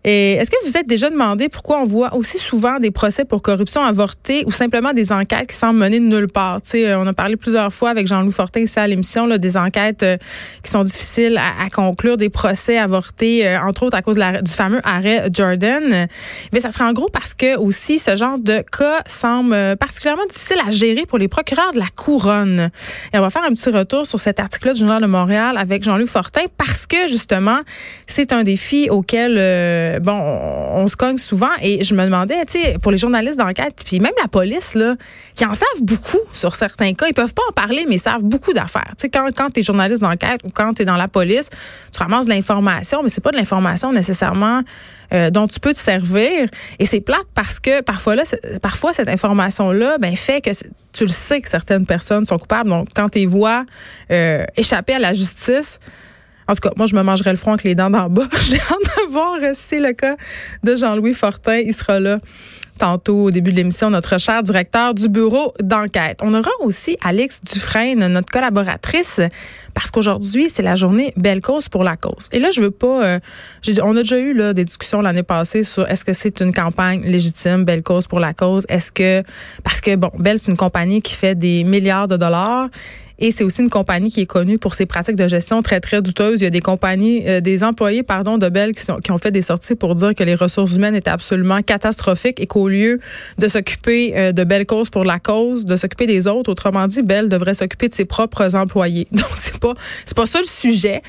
Et 0.05 0.33
est-ce 0.33 0.51
que 0.51 0.57
vous 0.67 0.77
êtes 0.77 0.89
déjà 0.89 1.11
demandé 1.11 1.49
pourquoi 1.49 1.81
on 1.81 1.85
voit 1.85 2.15
aussi 2.15 2.39
souvent 2.39 2.81
des 2.81 2.91
procès 2.91 3.25
pour 3.25 3.41
corruption 3.41 3.83
avortés 3.83 4.43
ou 4.47 4.51
simplement 4.51 4.93
des 4.93 5.13
enquêtes 5.13 5.51
qui 5.51 5.57
semblent 5.57 5.79
mener 5.79 6.01
de 6.01 6.05
nulle 6.05 6.27
part? 6.27 6.59
sais, 6.65 6.89
euh, 6.89 6.99
on 6.99 7.07
a 7.07 7.13
parlé 7.13 7.37
plusieurs 7.37 7.73
fois 7.73 7.91
avec 7.91 8.09
Jean-Louis 8.09 8.33
Fortin 8.33 8.61
ici 8.61 8.81
à 8.81 8.87
l'émission 8.89 9.29
des 9.29 9.57
enquêtes 9.57 10.03
euh, 10.03 10.17
qui 10.65 10.71
sont 10.73 10.83
difficiles 10.83 11.39
à, 11.39 11.71
conclure, 11.71 12.17
des 12.17 12.31
procès 12.31 12.79
avortés, 12.79 13.47
euh, 13.47 13.61
entre 13.61 13.85
autres 13.85 13.97
à 13.97 14.03
cause 14.03 14.17
du 14.17 14.53
fameux 14.53 14.81
arrêt 14.83 15.29
Jordan. 15.33 16.09
Mais 16.53 16.61
ça 16.61 16.71
serait 16.71 16.85
en 16.85 16.93
gros 16.93 17.09
parce 17.09 17.35
que 17.35 17.57
aussi 17.57 18.01
ce 18.01 18.17
genre 18.17 18.39
de 18.39 18.65
cas 18.77 19.03
semble 19.07 19.77
particulièrement 19.77 20.27
difficile 20.29 20.59
à 20.67 20.71
gérer 20.73 21.07
pour 21.07 21.19
les 21.19 21.29
procureurs 21.29 21.71
de 21.73 21.79
la 21.79 21.89
couronne. 21.95 22.71
Et 23.13 23.19
on 23.19 23.21
va 23.21 23.31
faire 23.31 23.45
un 23.45 23.51
petit 23.51 23.71
retour 23.71 24.07
sur 24.07 24.19
cet 24.19 24.41
article-là 24.41 24.75
du 24.75 24.81
Journal 24.81 25.01
de 25.01 25.07
Montréal 25.07 25.57
avec 25.59 25.85
Jean-Louis 25.85 26.09
Fortin 26.09 26.43
parce 26.59 26.87
que 26.87 27.07
justement, 27.07 27.61
c'est 28.09 28.33
un 28.33 28.43
défi 28.43 28.89
auquel 28.91 29.39
bon, 30.01 30.13
on, 30.13 30.89
se 30.89 30.97
cogne 30.97 31.19
souvent. 31.19 31.51
Et 31.63 31.85
je 31.85 31.95
me 31.95 32.05
demandais, 32.05 32.45
tu 32.45 32.61
sais, 32.61 32.79
pour 32.81 32.93
les 32.93 32.99
journalistes 32.99 33.39
d'enquête, 33.39 33.83
puis 33.85 34.01
même 34.01 34.13
la 34.21 34.29
police, 34.29 34.75
là, 34.75 34.97
qui 35.35 35.45
en 35.45 35.55
savent 35.55 35.83
beaucoup 35.83 36.21
sur 36.33 36.55
certains 36.55 36.95
cas, 36.95 37.07
ils 37.09 37.15
peuvent 37.15 37.35
pas 37.35 37.43
en 37.49 37.53
parler, 37.53 37.85
mais 37.89 37.97
ils 37.97 38.01
savent 38.01 38.23
beaucoup 38.23 38.53
d'affaires. 38.53 38.93
Tu 38.99 39.03
sais, 39.03 39.09
quand, 39.09 39.29
quand 39.37 39.51
tu 39.51 39.61
es 39.61 39.63
journaliste 39.63 40.03
d'enquête 40.03 40.41
ou 40.45 40.49
quand 40.53 40.75
tu 40.75 40.83
es 40.83 40.85
dans 40.85 40.97
la 40.97 41.09
police, 41.09 41.51
tu 41.93 41.99
ramasses 41.99 42.27
de 42.27 42.31
l'information, 42.31 43.03
mais 43.03 43.09
c'est 43.09 43.23
pas 43.23 43.31
de 43.31 43.37
l'information 43.37 43.93
nécessairement 43.93 44.63
euh, 45.13 45.31
dont 45.31 45.47
tu 45.47 45.61
peux 45.61 45.75
te 45.75 45.79
servir. 45.79 46.49
Et 46.79 46.87
c'est 46.87 47.01
plate 47.01 47.27
parce 47.35 47.61
que 47.61 47.83
parfois 47.83 48.17
là, 48.17 48.23
parfois 48.63 48.95
cette 48.95 49.11
information-là, 49.11 49.99
ben 49.99 50.17
fait 50.17 50.41
que 50.41 50.51
tu 50.93 51.05
le 51.05 51.11
sais 51.11 51.41
que 51.43 51.49
certaines 51.49 51.85
personnes 51.85 52.25
sont 52.25 52.39
coupables. 52.39 52.71
Donc, 52.71 52.89
quand 52.95 53.11
tu 53.11 53.19
les 53.19 53.27
vois 53.27 53.65
euh, 54.11 54.45
échapper 54.57 54.95
à 54.95 54.99
la 54.99 55.13
justice, 55.13 55.81
en 56.49 56.55
tout 56.55 56.61
cas, 56.61 56.71
moi, 56.77 56.87
je 56.87 56.95
me 56.95 57.03
mangerai 57.03 57.31
le 57.31 57.37
front 57.37 57.53
avec 57.53 57.65
les 57.65 57.75
dents 57.75 57.91
d'en 57.91 58.09
bas. 58.09 58.27
J'ai 58.49 58.57
hâte 58.57 59.07
de 59.07 59.13
voir 59.13 59.39
si 59.55 59.63
c'est 59.63 59.81
le 59.81 59.93
cas 59.93 60.17
de 60.63 60.75
Jean-Louis 60.75 61.15
Fortin. 61.15 61.59
Il 61.59 61.75
sera 61.75 62.01
là 62.01 62.19
tantôt 62.79 63.25
au 63.25 63.31
début 63.31 63.53
de 63.53 63.57
l'émission, 63.57 63.91
notre 63.91 64.19
cher 64.19 64.43
directeur 64.43 64.95
du 64.95 65.09
bureau 65.09 65.55
d'enquête. 65.63 66.19
On 66.23 66.35
aura 66.35 66.51
aussi 66.61 66.97
Alex 67.05 67.41
Dufresne, 67.43 68.07
notre 68.09 68.31
collaboratrice, 68.31 69.21
parce 69.75 69.91
qu'aujourd'hui, 69.91 70.49
c'est 70.49 70.63
la 70.63 70.75
journée 70.75 71.13
Belle 71.17 71.41
cause 71.41 71.69
pour 71.69 71.85
la 71.85 71.97
cause. 71.97 72.29
Et 72.33 72.39
là, 72.39 72.51
je 72.51 72.61
veux 72.61 72.71
pas... 72.71 73.05
Euh, 73.05 73.21
on 73.83 73.97
a 73.97 74.03
déjà 74.03 74.19
eu 74.19 74.35
des 74.55 74.65
discussions 74.65 75.01
l'année 75.01 75.23
passée 75.23 75.63
sur 75.63 75.89
est-ce 75.89 76.05
que 76.05 76.13
c'est 76.13 76.41
une 76.41 76.53
campagne 76.53 77.03
légitime, 77.05 77.65
Belle 77.65 77.83
cause 77.83 78.09
pour 78.09 78.21
la 78.21 78.33
cause? 78.35 78.65
Est-ce 78.69 78.91
que... 78.91 79.23
Parce 79.63 79.81
que, 79.81 79.95
bon, 79.95 80.11
Belle, 80.19 80.39
c'est 80.39 80.51
une 80.51 80.57
compagnie 80.57 81.03
qui 81.03 81.15
fait 81.15 81.35
des 81.35 81.65
milliards 81.65 82.09
de 82.09 82.17
dollars 82.17 82.69
et 83.23 83.31
c'est 83.31 83.45
aussi 83.45 83.63
une 83.63 83.71
compagnie 83.71 84.11
qui 84.11 84.21
est 84.21 84.27
connue 84.27 84.59
pour 84.59 84.75
ses 84.75 84.85
pratiques 84.85 85.15
de 85.15 85.29
gestion 85.29 85.63
très, 85.63 85.79
très 85.79 86.03
douteuses. 86.03 86.41
Il 86.41 86.45
y 86.45 86.47
a 86.49 86.51
des 86.51 86.61
compagnies, 86.61 87.23
euh, 87.29 87.41
des 87.41 87.63
employés, 87.63 88.03
pardon, 88.03 88.37
de 88.37 88.49
Bell 88.49 88.73
qui, 88.73 88.83
sont, 88.83 88.97
qui 88.97 89.13
ont 89.13 89.19
fait 89.19 89.31
des 89.31 89.43
sorties 89.43 89.77
pour 89.77 89.95
dire 89.95 90.13
que 90.17 90.25
les 90.25 90.35
ressources 90.35 90.75
humaines 90.75 90.97
étaient 90.97 91.09
absolument 91.09 91.63
catastrophiques 91.63 92.41
et 92.41 92.49
qu'au 92.49 92.69
lieu 92.69 92.99
de 93.39 93.47
s'occuper 93.47 94.15
euh, 94.17 94.33
de 94.33 94.43
belles 94.43 94.67
causes 94.67 94.91
pour 94.91 95.05
la 95.05 95.21
cause, 95.21 95.65
de 95.65 95.77
s'occuper 95.77 96.09
des 96.09 96.27
autres, 96.27 96.51
autrement 96.51 96.85
dit, 96.89 97.01
Bell 97.03 97.29
devrait 97.29 97.55
s'occuper 97.55 97.89
de 97.89 97.95
ses 97.95 98.07
propres 98.07 98.57
employés. 98.57 99.07
Donc, 99.13 99.31
c'est 99.39 99.61
pas, 99.61 99.75
c'est 100.05 100.17
pas 100.17 100.27
ça 100.27 100.41
le 100.41 100.49
sujet. 100.49 101.01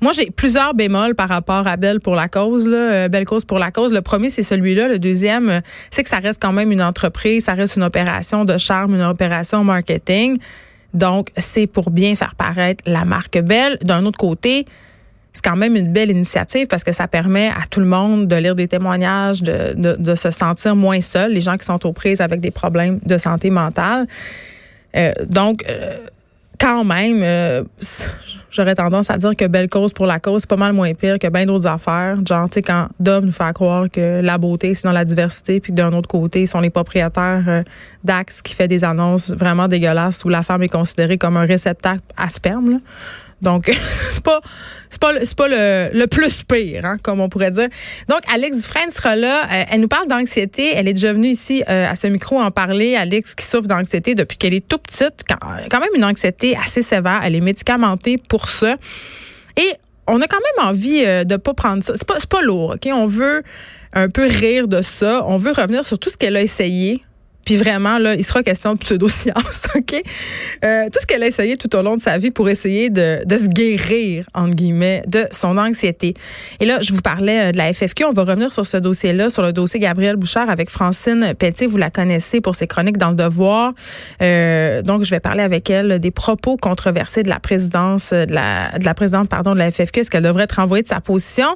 Moi, 0.00 0.10
j'ai 0.10 0.32
plusieurs 0.32 0.74
bémols 0.74 1.14
par 1.14 1.28
rapport 1.28 1.68
à 1.68 1.76
Belle 1.76 2.00
pour 2.00 2.16
la 2.16 2.26
cause, 2.26 2.66
là, 2.66 2.78
euh, 2.78 3.08
Belle 3.08 3.26
cause 3.26 3.44
pour 3.44 3.60
la 3.60 3.70
cause. 3.70 3.92
Le 3.92 4.00
premier, 4.00 4.28
c'est 4.28 4.42
celui-là. 4.42 4.88
Le 4.88 4.98
deuxième, 4.98 5.60
c'est 5.92 6.02
que 6.02 6.08
ça 6.08 6.18
reste 6.18 6.42
quand 6.42 6.52
même 6.52 6.72
une 6.72 6.82
entreprise, 6.82 7.44
ça 7.44 7.54
reste 7.54 7.76
une 7.76 7.84
opération 7.84 8.44
de 8.44 8.58
charme, 8.58 8.96
une 8.96 9.02
opération 9.02 9.62
marketing. 9.62 10.38
Donc, 10.94 11.30
c'est 11.36 11.66
pour 11.66 11.90
bien 11.90 12.14
faire 12.14 12.34
paraître 12.34 12.82
la 12.86 13.04
marque 13.04 13.38
Belle. 13.38 13.78
D'un 13.82 14.04
autre 14.06 14.18
côté, 14.18 14.66
c'est 15.32 15.44
quand 15.44 15.56
même 15.56 15.76
une 15.76 15.92
belle 15.92 16.10
initiative 16.10 16.66
parce 16.66 16.82
que 16.82 16.92
ça 16.92 17.06
permet 17.06 17.48
à 17.48 17.66
tout 17.70 17.80
le 17.80 17.86
monde 17.86 18.26
de 18.26 18.36
lire 18.36 18.56
des 18.56 18.66
témoignages, 18.66 19.42
de, 19.42 19.74
de, 19.96 20.14
se 20.14 20.30
sentir 20.30 20.74
moins 20.74 21.00
seul, 21.00 21.32
les 21.32 21.40
gens 21.40 21.56
qui 21.56 21.64
sont 21.64 21.86
aux 21.86 21.92
prises 21.92 22.20
avec 22.20 22.40
des 22.40 22.50
problèmes 22.50 22.98
de 23.04 23.16
santé 23.16 23.50
mentale. 23.50 24.06
Euh, 24.96 25.12
donc, 25.26 25.64
euh, 25.68 25.98
quand 26.60 26.84
même, 26.84 27.20
euh, 27.22 27.64
j'aurais 28.50 28.74
tendance 28.74 29.10
à 29.10 29.16
dire 29.16 29.34
que 29.34 29.46
Belle 29.46 29.68
Cause 29.68 29.92
pour 29.92 30.06
la 30.06 30.20
cause, 30.20 30.42
c'est 30.42 30.50
pas 30.50 30.56
mal 30.56 30.72
moins 30.72 30.92
pire 30.92 31.18
que 31.18 31.26
bien 31.28 31.46
d'autres 31.46 31.66
affaires. 31.66 32.18
Genre, 32.26 32.48
tu 32.50 32.54
sais, 32.54 32.62
quand 32.62 32.88
Dove 33.00 33.24
nous 33.24 33.32
fait 33.32 33.52
croire 33.54 33.90
que 33.90 34.20
la 34.20 34.36
beauté, 34.36 34.74
c'est 34.74 34.86
dans 34.86 34.92
la 34.92 35.04
diversité, 35.04 35.60
puis 35.60 35.72
d'un 35.72 35.92
autre 35.92 36.08
côté, 36.08 36.42
ils 36.42 36.46
sont 36.46 36.60
les 36.60 36.70
propriétaires 36.70 37.44
euh, 37.48 37.62
d'Axe 38.04 38.42
qui 38.42 38.54
fait 38.54 38.68
des 38.68 38.84
annonces 38.84 39.30
vraiment 39.30 39.68
dégueulasses 39.68 40.24
où 40.24 40.28
la 40.28 40.42
femme 40.42 40.62
est 40.62 40.68
considérée 40.68 41.16
comme 41.16 41.36
un 41.36 41.46
réceptacle 41.46 42.02
à 42.16 42.28
sperme. 42.28 42.80
Donc, 43.42 43.70
c'est 44.10 44.22
pas 44.22 44.40
c'est 44.88 45.00
pas 45.00 45.12
c'est 45.22 45.36
pas 45.36 45.48
le, 45.48 46.06
plus 46.06 46.42
pire, 46.44 46.84
hein, 46.84 46.96
comme 47.02 47.20
on 47.20 47.28
pourrait 47.28 47.50
dire. 47.50 47.68
Donc, 48.08 48.20
Alex 48.32 48.56
Dufresne 48.58 48.90
sera 48.90 49.16
là. 49.16 49.44
Euh, 49.44 49.64
elle 49.70 49.80
nous 49.80 49.88
parle 49.88 50.08
d'anxiété. 50.08 50.72
Elle 50.74 50.88
est 50.88 50.92
déjà 50.92 51.12
venue 51.12 51.28
ici 51.28 51.62
euh, 51.68 51.86
à 51.86 51.94
ce 51.94 52.06
micro 52.06 52.40
en 52.40 52.50
parler. 52.50 52.96
Alex 52.96 53.34
qui 53.34 53.44
souffre 53.44 53.66
d'anxiété 53.66 54.14
depuis 54.14 54.36
qu'elle 54.36 54.54
est 54.54 54.66
toute 54.66 54.82
petite, 54.82 55.24
quand, 55.28 55.38
quand, 55.70 55.80
même 55.80 55.94
une 55.94 56.04
anxiété 56.04 56.56
assez 56.56 56.82
sévère. 56.82 57.20
Elle 57.22 57.36
est 57.36 57.40
médicamentée 57.40 58.16
pour 58.28 58.48
ça. 58.48 58.76
Et 59.56 59.72
on 60.06 60.20
a 60.20 60.26
quand 60.26 60.40
même 60.56 60.68
envie 60.68 61.04
euh, 61.04 61.24
de 61.24 61.36
pas 61.36 61.54
prendre 61.54 61.82
ça. 61.82 61.94
C'est 61.96 62.06
pas 62.06 62.16
c'est 62.18 62.28
pas 62.28 62.42
lourd, 62.42 62.74
ok? 62.74 62.90
On 62.92 63.06
veut 63.06 63.42
un 63.92 64.08
peu 64.08 64.26
rire 64.26 64.68
de 64.68 64.82
ça. 64.82 65.24
On 65.26 65.36
veut 65.36 65.52
revenir 65.52 65.84
sur 65.84 65.98
tout 65.98 66.10
ce 66.10 66.16
qu'elle 66.16 66.36
a 66.36 66.42
essayé 66.42 67.00
puis 67.44 67.56
vraiment, 67.56 67.98
là, 67.98 68.14
il 68.14 68.24
sera 68.24 68.42
question 68.42 68.74
de 68.74 68.78
pseudo-science, 68.78 69.66
OK? 69.74 70.02
Euh, 70.64 70.84
tout 70.84 70.98
ce 71.00 71.06
qu'elle 71.06 71.22
a 71.22 71.26
essayé 71.26 71.56
tout 71.56 71.74
au 71.74 71.82
long 71.82 71.96
de 71.96 72.00
sa 72.00 72.18
vie 72.18 72.30
pour 72.30 72.48
essayer 72.48 72.90
de, 72.90 73.24
se 73.28 73.48
guérir, 73.48 74.26
entre 74.34 74.54
guillemets, 74.54 75.02
de 75.06 75.26
son 75.32 75.56
anxiété. 75.56 76.14
Et 76.60 76.66
là, 76.66 76.78
je 76.80 76.92
vous 76.92 77.00
parlais 77.00 77.48
euh, 77.48 77.52
de 77.52 77.56
la 77.56 77.72
FFQ. 77.72 78.04
On 78.04 78.12
va 78.12 78.24
revenir 78.24 78.52
sur 78.52 78.66
ce 78.66 78.76
dossier-là, 78.76 79.30
sur 79.30 79.42
le 79.42 79.52
dossier 79.52 79.80
Gabriel 79.80 80.16
Bouchard 80.16 80.50
avec 80.50 80.70
Francine 80.70 81.34
Pelletier. 81.38 81.66
Vous 81.66 81.78
la 81.78 81.90
connaissez 81.90 82.40
pour 82.40 82.54
ses 82.54 82.66
chroniques 82.66 82.98
dans 82.98 83.10
le 83.10 83.16
devoir. 83.16 83.72
Euh, 84.22 84.82
donc, 84.82 85.04
je 85.04 85.10
vais 85.10 85.20
parler 85.20 85.42
avec 85.42 85.70
elle 85.70 85.98
des 85.98 86.10
propos 86.10 86.56
controversés 86.56 87.22
de 87.22 87.28
la 87.28 87.40
présidence, 87.40 88.12
de 88.12 88.32
la, 88.32 88.78
de 88.78 88.84
la 88.84 88.94
présidente, 88.94 89.28
pardon, 89.28 89.54
de 89.54 89.58
la 89.58 89.70
FFQ. 89.70 90.00
Est-ce 90.00 90.10
qu'elle 90.10 90.22
devrait 90.22 90.44
être 90.44 90.56
renvoyée 90.56 90.82
de 90.82 90.88
sa 90.88 91.00
position? 91.00 91.48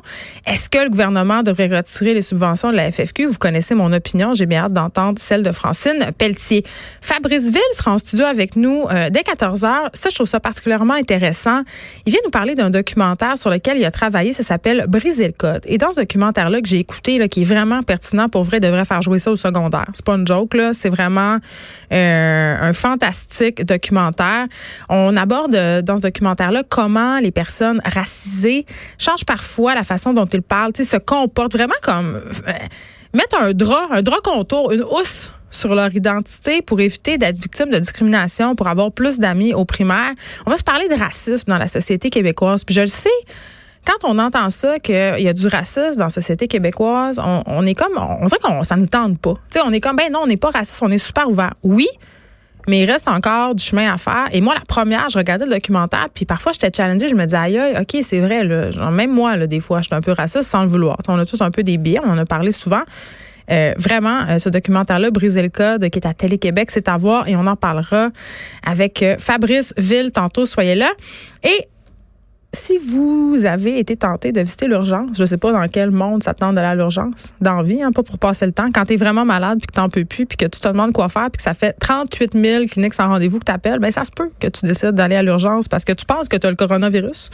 Est-ce 0.46 0.70
que 0.70 0.78
le 0.78 0.88
gouvernement 0.88 1.42
devrait 1.42 1.68
retirer 1.68 2.14
les 2.14 2.22
subventions 2.22 2.70
de 2.70 2.76
la 2.76 2.90
FFQ? 2.90 3.26
Vous 3.26 3.38
connaissez 3.38 3.74
mon 3.74 3.92
opinion. 3.92 4.34
J'ai 4.34 4.46
bien 4.46 4.64
hâte 4.64 4.72
d'entendre 4.72 5.18
celle 5.20 5.42
de 5.42 5.52
Francine 5.52 5.73
Pelletier. 6.18 6.64
Fabrice 7.00 7.50
Ville 7.50 7.60
sera 7.74 7.92
en 7.92 7.98
studio 7.98 8.24
avec 8.24 8.56
nous 8.56 8.86
euh, 8.90 9.10
dès 9.10 9.22
14 9.22 9.62
h. 9.62 9.88
Ça, 9.92 10.08
je 10.10 10.14
trouve 10.14 10.26
ça 10.26 10.40
particulièrement 10.40 10.94
intéressant. 10.94 11.62
Il 12.06 12.12
vient 12.12 12.20
nous 12.24 12.30
parler 12.30 12.54
d'un 12.54 12.70
documentaire 12.70 13.38
sur 13.38 13.50
lequel 13.50 13.78
il 13.78 13.84
a 13.84 13.90
travaillé. 13.90 14.32
Ça 14.32 14.42
s'appelle 14.42 14.86
Briser 14.88 15.26
le 15.26 15.32
code. 15.32 15.62
Et 15.66 15.78
dans 15.78 15.92
ce 15.92 16.00
documentaire-là 16.00 16.60
que 16.60 16.68
j'ai 16.68 16.78
écouté, 16.78 17.18
là, 17.18 17.28
qui 17.28 17.42
est 17.42 17.44
vraiment 17.44 17.82
pertinent, 17.82 18.28
pour 18.28 18.44
vrai, 18.44 18.60
devrait 18.60 18.84
faire 18.84 19.02
jouer 19.02 19.18
ça 19.18 19.30
au 19.30 19.36
secondaire. 19.36 19.86
C'est 19.92 20.04
pas 20.04 20.14
une 20.14 20.26
joke, 20.26 20.54
là. 20.54 20.72
C'est 20.74 20.88
vraiment 20.88 21.38
euh, 21.92 22.56
un 22.60 22.72
fantastique 22.72 23.64
documentaire. 23.64 24.46
On 24.88 25.16
aborde 25.16 25.54
euh, 25.54 25.82
dans 25.82 25.96
ce 25.96 26.02
documentaire-là 26.02 26.62
comment 26.68 27.18
les 27.18 27.30
personnes 27.30 27.80
racisées 27.84 28.66
changent 28.98 29.24
parfois 29.24 29.74
la 29.74 29.84
façon 29.84 30.12
dont 30.12 30.26
ils 30.26 30.42
parlent, 30.42 30.72
se 30.74 30.96
comportent 30.96 31.54
vraiment 31.54 31.74
comme 31.82 32.20
mettre 33.14 33.40
un 33.40 33.52
drap, 33.52 33.88
un 33.90 34.02
drap 34.02 34.20
contour, 34.22 34.72
une 34.72 34.82
housse 34.82 35.30
sur 35.50 35.74
leur 35.74 35.94
identité 35.94 36.62
pour 36.62 36.80
éviter 36.80 37.16
d'être 37.16 37.38
victime 37.38 37.70
de 37.70 37.78
discrimination, 37.78 38.56
pour 38.56 38.66
avoir 38.66 38.90
plus 38.92 39.18
d'amis 39.18 39.54
au 39.54 39.64
primaire. 39.64 40.12
On 40.46 40.50
va 40.50 40.56
se 40.56 40.62
parler 40.62 40.88
de 40.88 40.94
racisme 40.94 41.48
dans 41.48 41.58
la 41.58 41.68
société 41.68 42.10
québécoise. 42.10 42.64
Puis 42.64 42.74
je 42.74 42.80
le 42.80 42.86
sais, 42.88 43.08
quand 43.86 44.08
on 44.08 44.18
entend 44.18 44.50
ça, 44.50 44.78
qu'il 44.80 44.94
y 44.94 45.28
a 45.28 45.32
du 45.32 45.46
racisme 45.46 45.98
dans 45.98 46.04
la 46.04 46.10
société 46.10 46.48
québécoise, 46.48 47.20
on, 47.46 47.66
est 47.66 47.74
comme, 47.74 47.96
on 47.96 48.26
dirait 48.26 48.40
qu'on 48.42 48.64
ça 48.64 48.76
nous 48.76 48.86
tente 48.86 49.18
pas. 49.18 49.34
Sais, 49.48 49.60
on 49.64 49.72
est 49.72 49.80
comme, 49.80 49.96
ben 49.96 50.10
non, 50.10 50.20
on 50.24 50.26
n'est 50.26 50.36
pas 50.36 50.50
raciste, 50.50 50.80
on 50.82 50.90
est 50.90 50.98
super 50.98 51.28
ouvert. 51.28 51.54
Oui, 51.62 51.88
mais 52.68 52.80
il 52.80 52.90
reste 52.90 53.08
encore 53.08 53.54
du 53.54 53.62
chemin 53.62 53.92
à 53.92 53.98
faire. 53.98 54.28
Et 54.32 54.40
moi, 54.40 54.54
la 54.54 54.64
première, 54.64 55.08
je 55.08 55.18
regardais 55.18 55.46
le 55.46 55.52
documentaire, 55.52 56.08
puis 56.12 56.24
parfois, 56.24 56.52
j'étais 56.52 56.70
challengée, 56.74 57.08
je 57.08 57.14
me 57.14 57.24
disais, 57.24 57.36
aïe, 57.36 57.58
aïe, 57.58 57.76
OK, 57.80 58.00
c'est 58.02 58.20
vrai, 58.20 58.44
même 58.92 59.12
moi, 59.12 59.36
des 59.46 59.60
fois, 59.60 59.80
je 59.80 59.86
suis 59.86 59.94
un 59.94 60.00
peu 60.00 60.12
raciste 60.12 60.50
sans 60.50 60.62
le 60.62 60.68
vouloir. 60.68 60.96
on 61.08 61.18
a 61.18 61.26
tous 61.26 61.40
un 61.40 61.50
peu 61.50 61.62
des 61.62 61.76
biais, 61.76 62.00
on 62.04 62.10
en 62.10 62.18
a 62.18 62.24
parlé 62.24 62.52
souvent. 62.52 62.82
Euh, 63.50 63.74
vraiment, 63.76 64.22
euh, 64.28 64.38
ce 64.38 64.48
documentaire-là, 64.48 65.10
Briser 65.10 65.42
le 65.42 65.50
code, 65.50 65.88
qui 65.90 65.98
est 65.98 66.06
à 66.06 66.14
Télé-Québec, 66.14 66.70
c'est 66.70 66.88
à 66.88 66.96
voir 66.96 67.28
et 67.28 67.36
on 67.36 67.46
en 67.46 67.56
parlera 67.56 68.10
avec 68.64 69.02
euh, 69.02 69.16
Fabrice 69.18 69.74
Ville 69.76 70.12
tantôt. 70.12 70.46
Soyez 70.46 70.74
là. 70.74 70.90
Si 72.54 72.78
vous 72.78 73.44
avez 73.44 73.78
été 73.78 73.96
tenté 73.96 74.32
de 74.32 74.40
visiter 74.40 74.66
l'urgence, 74.66 75.16
je 75.18 75.24
sais 75.24 75.36
pas 75.36 75.52
dans 75.52 75.66
quel 75.68 75.90
monde 75.90 76.22
ça 76.22 76.34
tente 76.34 76.54
de 76.54 76.76
l'urgence, 76.76 77.34
d'envie, 77.40 77.82
hein, 77.82 77.92
pas 77.92 78.02
pour 78.02 78.18
passer 78.18 78.46
le 78.46 78.52
temps. 78.52 78.68
Quand 78.72 78.84
tu 78.84 78.94
es 78.94 78.96
vraiment 78.96 79.24
malade 79.24 79.58
puis 79.58 79.66
que 79.66 79.72
t'en 79.72 79.88
peux 79.88 80.04
plus 80.04 80.26
puis 80.26 80.36
que 80.36 80.46
tu 80.46 80.60
te 80.60 80.68
demandes 80.68 80.92
quoi 80.92 81.08
faire 81.08 81.30
puis 81.30 81.38
que 81.38 81.42
ça 81.42 81.54
fait 81.54 81.72
38 81.72 82.32
000 82.34 82.64
cliniques 82.66 82.94
sans 82.94 83.08
rendez-vous 83.08 83.38
que 83.40 83.44
t'appelles, 83.44 83.80
ben 83.80 83.90
ça 83.90 84.04
se 84.04 84.10
peut 84.10 84.30
que 84.40 84.46
tu 84.46 84.66
décides 84.66 84.92
d'aller 84.92 85.16
à 85.16 85.22
l'urgence 85.22 85.68
parce 85.68 85.84
que 85.84 85.92
tu 85.92 86.06
penses 86.06 86.28
que 86.28 86.36
tu 86.36 86.46
as 86.46 86.50
le 86.50 86.56
coronavirus. 86.56 87.30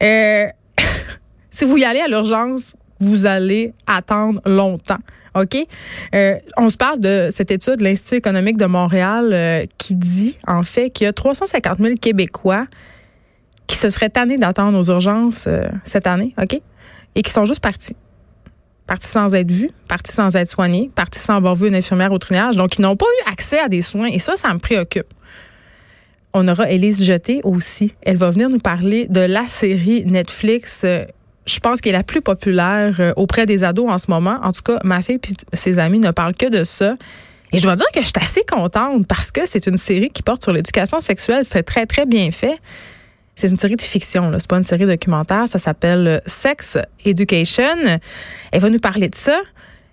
si 1.50 1.64
vous 1.64 1.76
y 1.76 1.84
allez 1.84 2.00
à 2.00 2.08
l'urgence, 2.08 2.76
vous 3.00 3.26
allez 3.26 3.72
attendre 3.86 4.40
longtemps. 4.44 5.00
OK? 5.34 5.56
Euh, 6.14 6.36
on 6.56 6.68
se 6.68 6.76
parle 6.76 7.00
de 7.00 7.28
cette 7.30 7.50
étude 7.50 7.76
de 7.76 7.84
l'Institut 7.84 8.16
économique 8.16 8.56
de 8.56 8.66
Montréal 8.66 9.30
euh, 9.32 9.66
qui 9.78 9.94
dit, 9.94 10.36
en 10.46 10.62
fait, 10.62 10.90
qu'il 10.90 11.04
y 11.04 11.08
a 11.08 11.12
350 11.12 11.78
000 11.78 11.94
Québécois 12.00 12.66
qui 13.66 13.76
se 13.76 13.90
seraient 13.90 14.10
tannés 14.10 14.38
d'attendre 14.38 14.78
aux 14.78 14.90
urgences 14.90 15.46
euh, 15.46 15.68
cette 15.84 16.06
année, 16.06 16.34
OK? 16.40 16.60
Et 17.14 17.22
qui 17.22 17.30
sont 17.30 17.44
juste 17.44 17.60
partis. 17.60 17.96
partis 18.86 19.08
sans 19.08 19.34
être 19.34 19.50
vus, 19.50 19.70
partis 19.88 20.12
sans 20.12 20.34
être 20.36 20.48
soignés, 20.48 20.90
partis 20.94 21.18
sans 21.18 21.36
avoir 21.36 21.56
vu 21.56 21.68
une 21.68 21.74
infirmière 21.74 22.12
au 22.12 22.18
trinage. 22.18 22.56
Donc, 22.56 22.78
ils 22.78 22.82
n'ont 22.82 22.96
pas 22.96 23.06
eu 23.06 23.30
accès 23.32 23.58
à 23.58 23.68
des 23.68 23.82
soins. 23.82 24.08
Et 24.08 24.18
ça, 24.18 24.36
ça 24.36 24.52
me 24.52 24.58
préoccupe. 24.58 25.12
On 26.34 26.46
aura 26.48 26.70
Élise 26.70 27.02
Jeté 27.02 27.40
aussi. 27.44 27.94
Elle 28.02 28.18
va 28.18 28.30
venir 28.30 28.50
nous 28.50 28.58
parler 28.58 29.06
de 29.08 29.20
la 29.20 29.46
série 29.46 30.04
Netflix. 30.04 30.82
Euh, 30.84 31.04
je 31.46 31.58
pense 31.60 31.80
qu'elle 31.80 31.94
est 31.94 31.98
la 31.98 32.04
plus 32.04 32.20
populaire 32.20 32.96
euh, 33.00 33.12
auprès 33.16 33.46
des 33.46 33.64
ados 33.64 33.90
en 33.90 33.98
ce 33.98 34.10
moment. 34.10 34.38
En 34.42 34.52
tout 34.52 34.62
cas, 34.62 34.78
ma 34.84 35.00
fille 35.00 35.18
et 35.52 35.56
ses 35.56 35.78
amis 35.78 35.98
ne 35.98 36.10
parlent 36.10 36.36
que 36.36 36.50
de 36.50 36.64
ça. 36.64 36.96
Et 37.52 37.58
je 37.58 37.62
dois 37.62 37.76
dire 37.76 37.86
que 37.94 38.00
je 38.00 38.06
suis 38.06 38.12
assez 38.20 38.42
contente 38.44 39.06
parce 39.06 39.30
que 39.30 39.46
c'est 39.46 39.66
une 39.66 39.78
série 39.78 40.10
qui 40.10 40.22
porte 40.22 40.42
sur 40.42 40.52
l'éducation 40.52 41.00
sexuelle. 41.00 41.44
C'est 41.44 41.62
très, 41.62 41.86
très 41.86 42.04
bien 42.04 42.30
fait. 42.30 42.58
C'est 43.36 43.48
une 43.48 43.58
série 43.58 43.76
de 43.76 43.82
fiction, 43.82 44.32
c'est 44.38 44.48
pas 44.48 44.56
une 44.56 44.64
série 44.64 44.86
documentaire. 44.86 45.46
Ça 45.46 45.58
s'appelle 45.58 46.08
euh, 46.08 46.18
Sex 46.24 46.78
Education. 47.04 48.00
Elle 48.50 48.60
va 48.60 48.70
nous 48.70 48.80
parler 48.80 49.08
de 49.08 49.14
ça. 49.14 49.38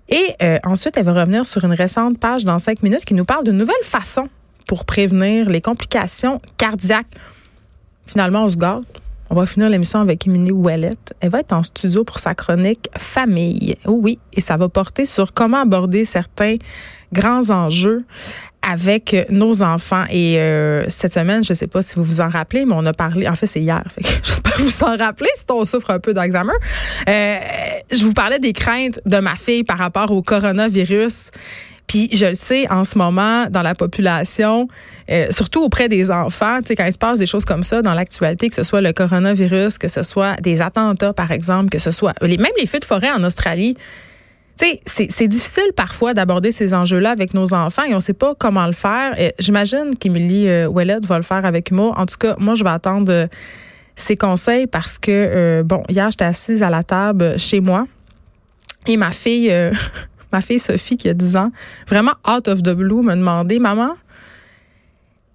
Et 0.08 0.34
euh, 0.42 0.58
ensuite, 0.64 0.96
elle 0.96 1.04
va 1.04 1.14
revenir 1.14 1.46
sur 1.46 1.66
une 1.66 1.74
récente 1.74 2.18
page 2.18 2.46
dans 2.46 2.58
cinq 2.58 2.84
minutes 2.84 3.04
qui 3.04 3.14
nous 3.14 3.26
parle 3.26 3.44
d'une 3.44 3.58
nouvelle 3.58 3.76
façon 3.84 4.30
pour 4.66 4.86
prévenir 4.86 5.50
les 5.50 5.60
complications 5.60 6.40
cardiaques. 6.58 7.14
Finalement, 8.06 8.46
on 8.46 8.50
se 8.50 8.56
gâte. 8.56 8.84
On 9.30 9.36
va 9.36 9.46
finir 9.46 9.70
l'émission 9.70 10.00
avec 10.00 10.26
Émilie 10.26 10.52
Ouellette. 10.52 11.14
Elle 11.20 11.30
va 11.30 11.42
être 11.42 11.52
en 11.52 11.64
studio 11.64 12.06
pour 12.06 12.20
sa 12.20 12.36
chronique 12.36 12.88
Famille. 12.98 13.76
oui, 13.86 14.20
et 14.34 14.42
ça 14.42 14.56
va 14.56 14.70
porter 14.70 15.06
sur 15.06 15.34
comment 15.34 15.62
aborder 15.62 16.06
certains 16.06 16.58
grands 17.12 17.50
enjeux 17.50 18.06
avec 18.68 19.16
nos 19.30 19.62
enfants. 19.62 20.06
Et 20.10 20.38
euh, 20.40 20.86
cette 20.88 21.14
semaine, 21.14 21.44
je 21.44 21.52
ne 21.54 21.56
sais 21.56 21.68
pas 21.68 21.82
si 21.82 21.96
vous 21.96 22.04
vous 22.04 22.22
en 22.22 22.30
rappelez, 22.30 22.66
mais 22.66 22.74
on 22.76 22.86
a 22.86 22.94
parlé, 22.94 23.28
en 23.28 23.36
fait 23.36 23.48
c'est 23.48 23.62
hier, 23.62 23.84
j'espère 24.24 24.54
vous 24.58 24.66
vous 24.66 24.84
en 24.84 24.98
rappelez 24.98 25.30
si 25.36 25.46
on 25.50 25.66
souffre 25.66 25.92
un 25.92 26.00
peu 26.00 26.14
d'Alzheimer. 26.14 26.54
Euh, 27.10 27.38
je 27.92 28.04
vous 28.04 28.14
parlais 28.14 28.40
des 28.40 28.54
craintes 28.54 29.00
de 29.06 29.18
ma 29.18 29.36
fille 29.36 29.64
par 29.64 29.78
rapport 29.78 30.12
au 30.12 30.22
coronavirus. 30.22 31.32
Puis 31.88 32.10
je 32.14 32.28
le 32.28 32.36
sais 32.36 32.70
en 32.72 32.86
ce 32.86 32.98
moment 32.98 33.48
dans 33.50 33.62
la 33.62 33.76
population, 33.76 34.68
euh, 35.12 35.28
surtout 35.32 35.62
auprès 35.62 35.90
des 35.90 36.12
enfants, 36.12 36.60
tu 36.60 36.68
sais 36.68 36.76
quand 36.76 36.86
il 36.86 36.94
se 36.94 36.98
passe 36.98 37.20
des 37.20 37.26
choses 37.26 37.44
comme 37.44 37.64
ça 37.64 37.82
dans 37.82 37.94
l'actualité, 37.94 38.48
que 38.48 38.56
ce 38.56 38.64
soit 38.64 38.80
le 38.80 38.94
coronavirus, 38.94 39.78
que 39.78 39.90
ce 39.90 40.02
soit 40.02 40.40
des 40.42 40.62
attentats 40.62 41.14
par 41.14 41.32
exemple, 41.32 41.70
que 41.70 41.80
ce 41.80 41.92
soit 41.92 42.14
les, 42.22 42.38
même 42.38 42.54
les 42.58 42.68
feux 42.68 42.80
de 42.80 42.86
forêt 42.86 43.12
en 43.12 43.24
Australie 43.24 43.76
c'est 44.56 45.28
difficile 45.28 45.72
parfois 45.76 46.14
d'aborder 46.14 46.52
ces 46.52 46.74
enjeux-là 46.74 47.12
avec 47.12 47.34
nos 47.34 47.54
enfants 47.54 47.84
et 47.84 47.94
on 47.94 47.98
ne 47.98 48.02
sait 48.02 48.14
pas 48.14 48.36
comment 48.36 48.66
le 48.68 48.74
faire. 48.74 49.16
J'imagine 49.40 49.98
qu'Émilie 49.98 50.48
euh, 50.48 50.70
va 50.72 51.18
le 51.18 51.24
faire 51.24 51.46
avec 51.46 51.72
humour. 51.72 51.98
En 51.98 52.06
tout 52.06 52.18
cas, 52.18 52.36
moi, 52.40 52.56
je 52.56 52.64
vais 52.64 52.70
attendre 52.70 53.12
euh, 53.12 53.28
ses 53.96 54.16
conseils 54.16 54.68
parce 54.68 55.00
que, 55.00 55.12
euh, 55.12 55.64
bon, 55.64 55.84
hier, 55.90 56.10
j'étais 56.12 56.26
assise 56.26 56.64
à 56.64 56.70
la 56.70 56.84
table 56.84 57.38
chez 57.40 57.60
moi 57.60 57.88
et 58.88 58.98
ma 58.98 59.12
fille, 59.12 59.52
euh, 59.52 59.72
ma 60.32 60.42
fille 60.42 60.60
Sophie, 60.60 60.98
qui 60.98 61.10
a 61.10 61.14
10 61.14 61.38
ans, 61.38 61.52
vraiment 61.88 62.14
out 62.30 62.48
of 62.48 62.64
the 62.64 62.74
blue, 62.74 63.02
m'a 63.02 63.16
demandé, 63.16 63.60
maman, 63.60 63.96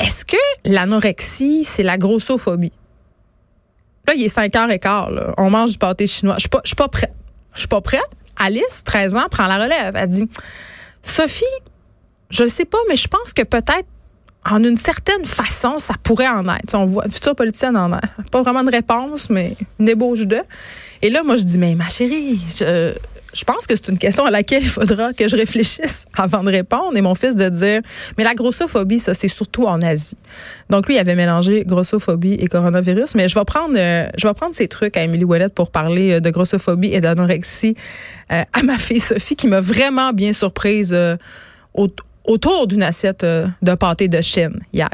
est-ce 0.01 0.25
que 0.25 0.37
l'anorexie, 0.65 1.65
c'est 1.65 1.83
la 1.83 1.99
grossophobie? 1.99 2.73
Là, 4.07 4.15
il 4.15 4.25
est 4.25 4.29
5 4.29 4.55
heures 4.57 4.71
et 4.71 4.79
quart, 4.79 5.11
là. 5.11 5.35
On 5.39 5.51
mange 5.51 5.73
du 5.73 5.79
pâté 5.79 6.07
chinois. 6.07 6.37
Je 6.39 6.47
suis 6.65 6.77
pas 6.77 6.89
prête. 6.89 7.13
Je 7.53 7.61
suis 7.61 7.69
pas 7.69 7.81
prête. 7.81 8.09
Alice, 8.39 8.83
13 8.85 9.17
ans, 9.17 9.27
prend 9.31 9.47
la 9.47 9.63
relève. 9.63 9.95
Elle 9.95 10.09
dit, 10.09 10.29
Sophie, 11.03 11.45
je 12.31 12.43
ne 12.43 12.49
sais 12.49 12.65
pas, 12.65 12.79
mais 12.89 12.97
je 12.97 13.09
pense 13.09 13.33
que 13.33 13.43
peut-être 13.43 13.87
en 14.45 14.63
une 14.63 14.77
certaine 14.77 15.25
façon, 15.25 15.79
ça 15.79 15.95
pourrait 16.03 16.29
en 16.29 16.49
être. 16.49 16.75
on 16.75 16.87
voit, 16.87 17.05
future 17.11 17.35
politicienne 17.35 17.77
en 17.77 17.93
a. 17.93 18.01
Pas 18.31 18.43
vraiment 18.43 18.63
de 18.63 18.71
réponse, 18.71 19.31
mais 19.31 19.57
une 19.79 19.89
ébauche 19.89 20.27
de. 20.27 20.41
Et 21.03 21.11
là, 21.11 21.23
moi, 21.23 21.37
je 21.37 21.43
dis, 21.43 21.59
mais 21.59 21.75
ma 21.75 21.89
chérie, 21.89 22.41
je, 22.49 22.95
je 23.39 23.45
pense 23.45 23.69
que 23.69 23.77
c'est 23.77 23.89
une 23.89 23.99
question 23.99 24.25
à 24.25 24.31
laquelle 24.31 24.63
il 24.63 24.69
faudra 24.69 25.13
que 25.13 25.29
je 25.29 25.37
réfléchisse 25.37 26.07
avant 26.17 26.43
de 26.43 26.51
répondre. 26.51 26.97
Et 26.97 27.03
mon 27.03 27.15
fils 27.15 27.37
de 27.37 27.49
dire, 27.49 27.83
mais 28.17 28.25
la 28.25 28.35
grossophobie, 28.35 28.99
ça, 28.99 29.15
c'est 29.15 29.29
surtout 29.29 29.67
en 29.67 29.81
Asie. 29.81 30.17
Donc 30.71 30.89
lui, 30.89 30.97
il 30.97 30.99
avait 30.99 31.15
mélangé 31.15 31.65
grossophobie 31.65 32.35
et 32.35 32.49
coronavirus. 32.49 33.15
Mais 33.15 33.29
je 33.29 33.39
vais 33.39 33.45
prendre, 33.45 33.75
euh, 33.77 34.09
je 34.17 34.27
vais 34.27 34.35
prendre 34.35 34.57
ces 34.57 34.67
trucs 34.67 34.97
à 34.97 35.05
Émilie 35.05 35.25
Ouellette 35.25 35.55
pour 35.55 35.71
parler 35.71 36.15
euh, 36.15 36.21
de 36.21 36.31
grossophobie 36.31 36.93
et 36.93 37.01
d'anorexie 37.01 37.77
euh, 38.33 38.43
à 38.53 38.63
ma 38.65 38.77
fille 38.77 39.01
Sophie, 39.01 39.37
qui 39.37 39.47
m'a 39.47 39.61
vraiment 39.61 40.13
bien 40.13 40.33
surprise 40.33 40.97
autour 42.25 42.67
d'une 42.67 42.83
assiette 42.83 43.25
de 43.25 43.75
pâté 43.75 44.09
de 44.09 44.21
Chine 44.21 44.59
hier. 44.73 44.89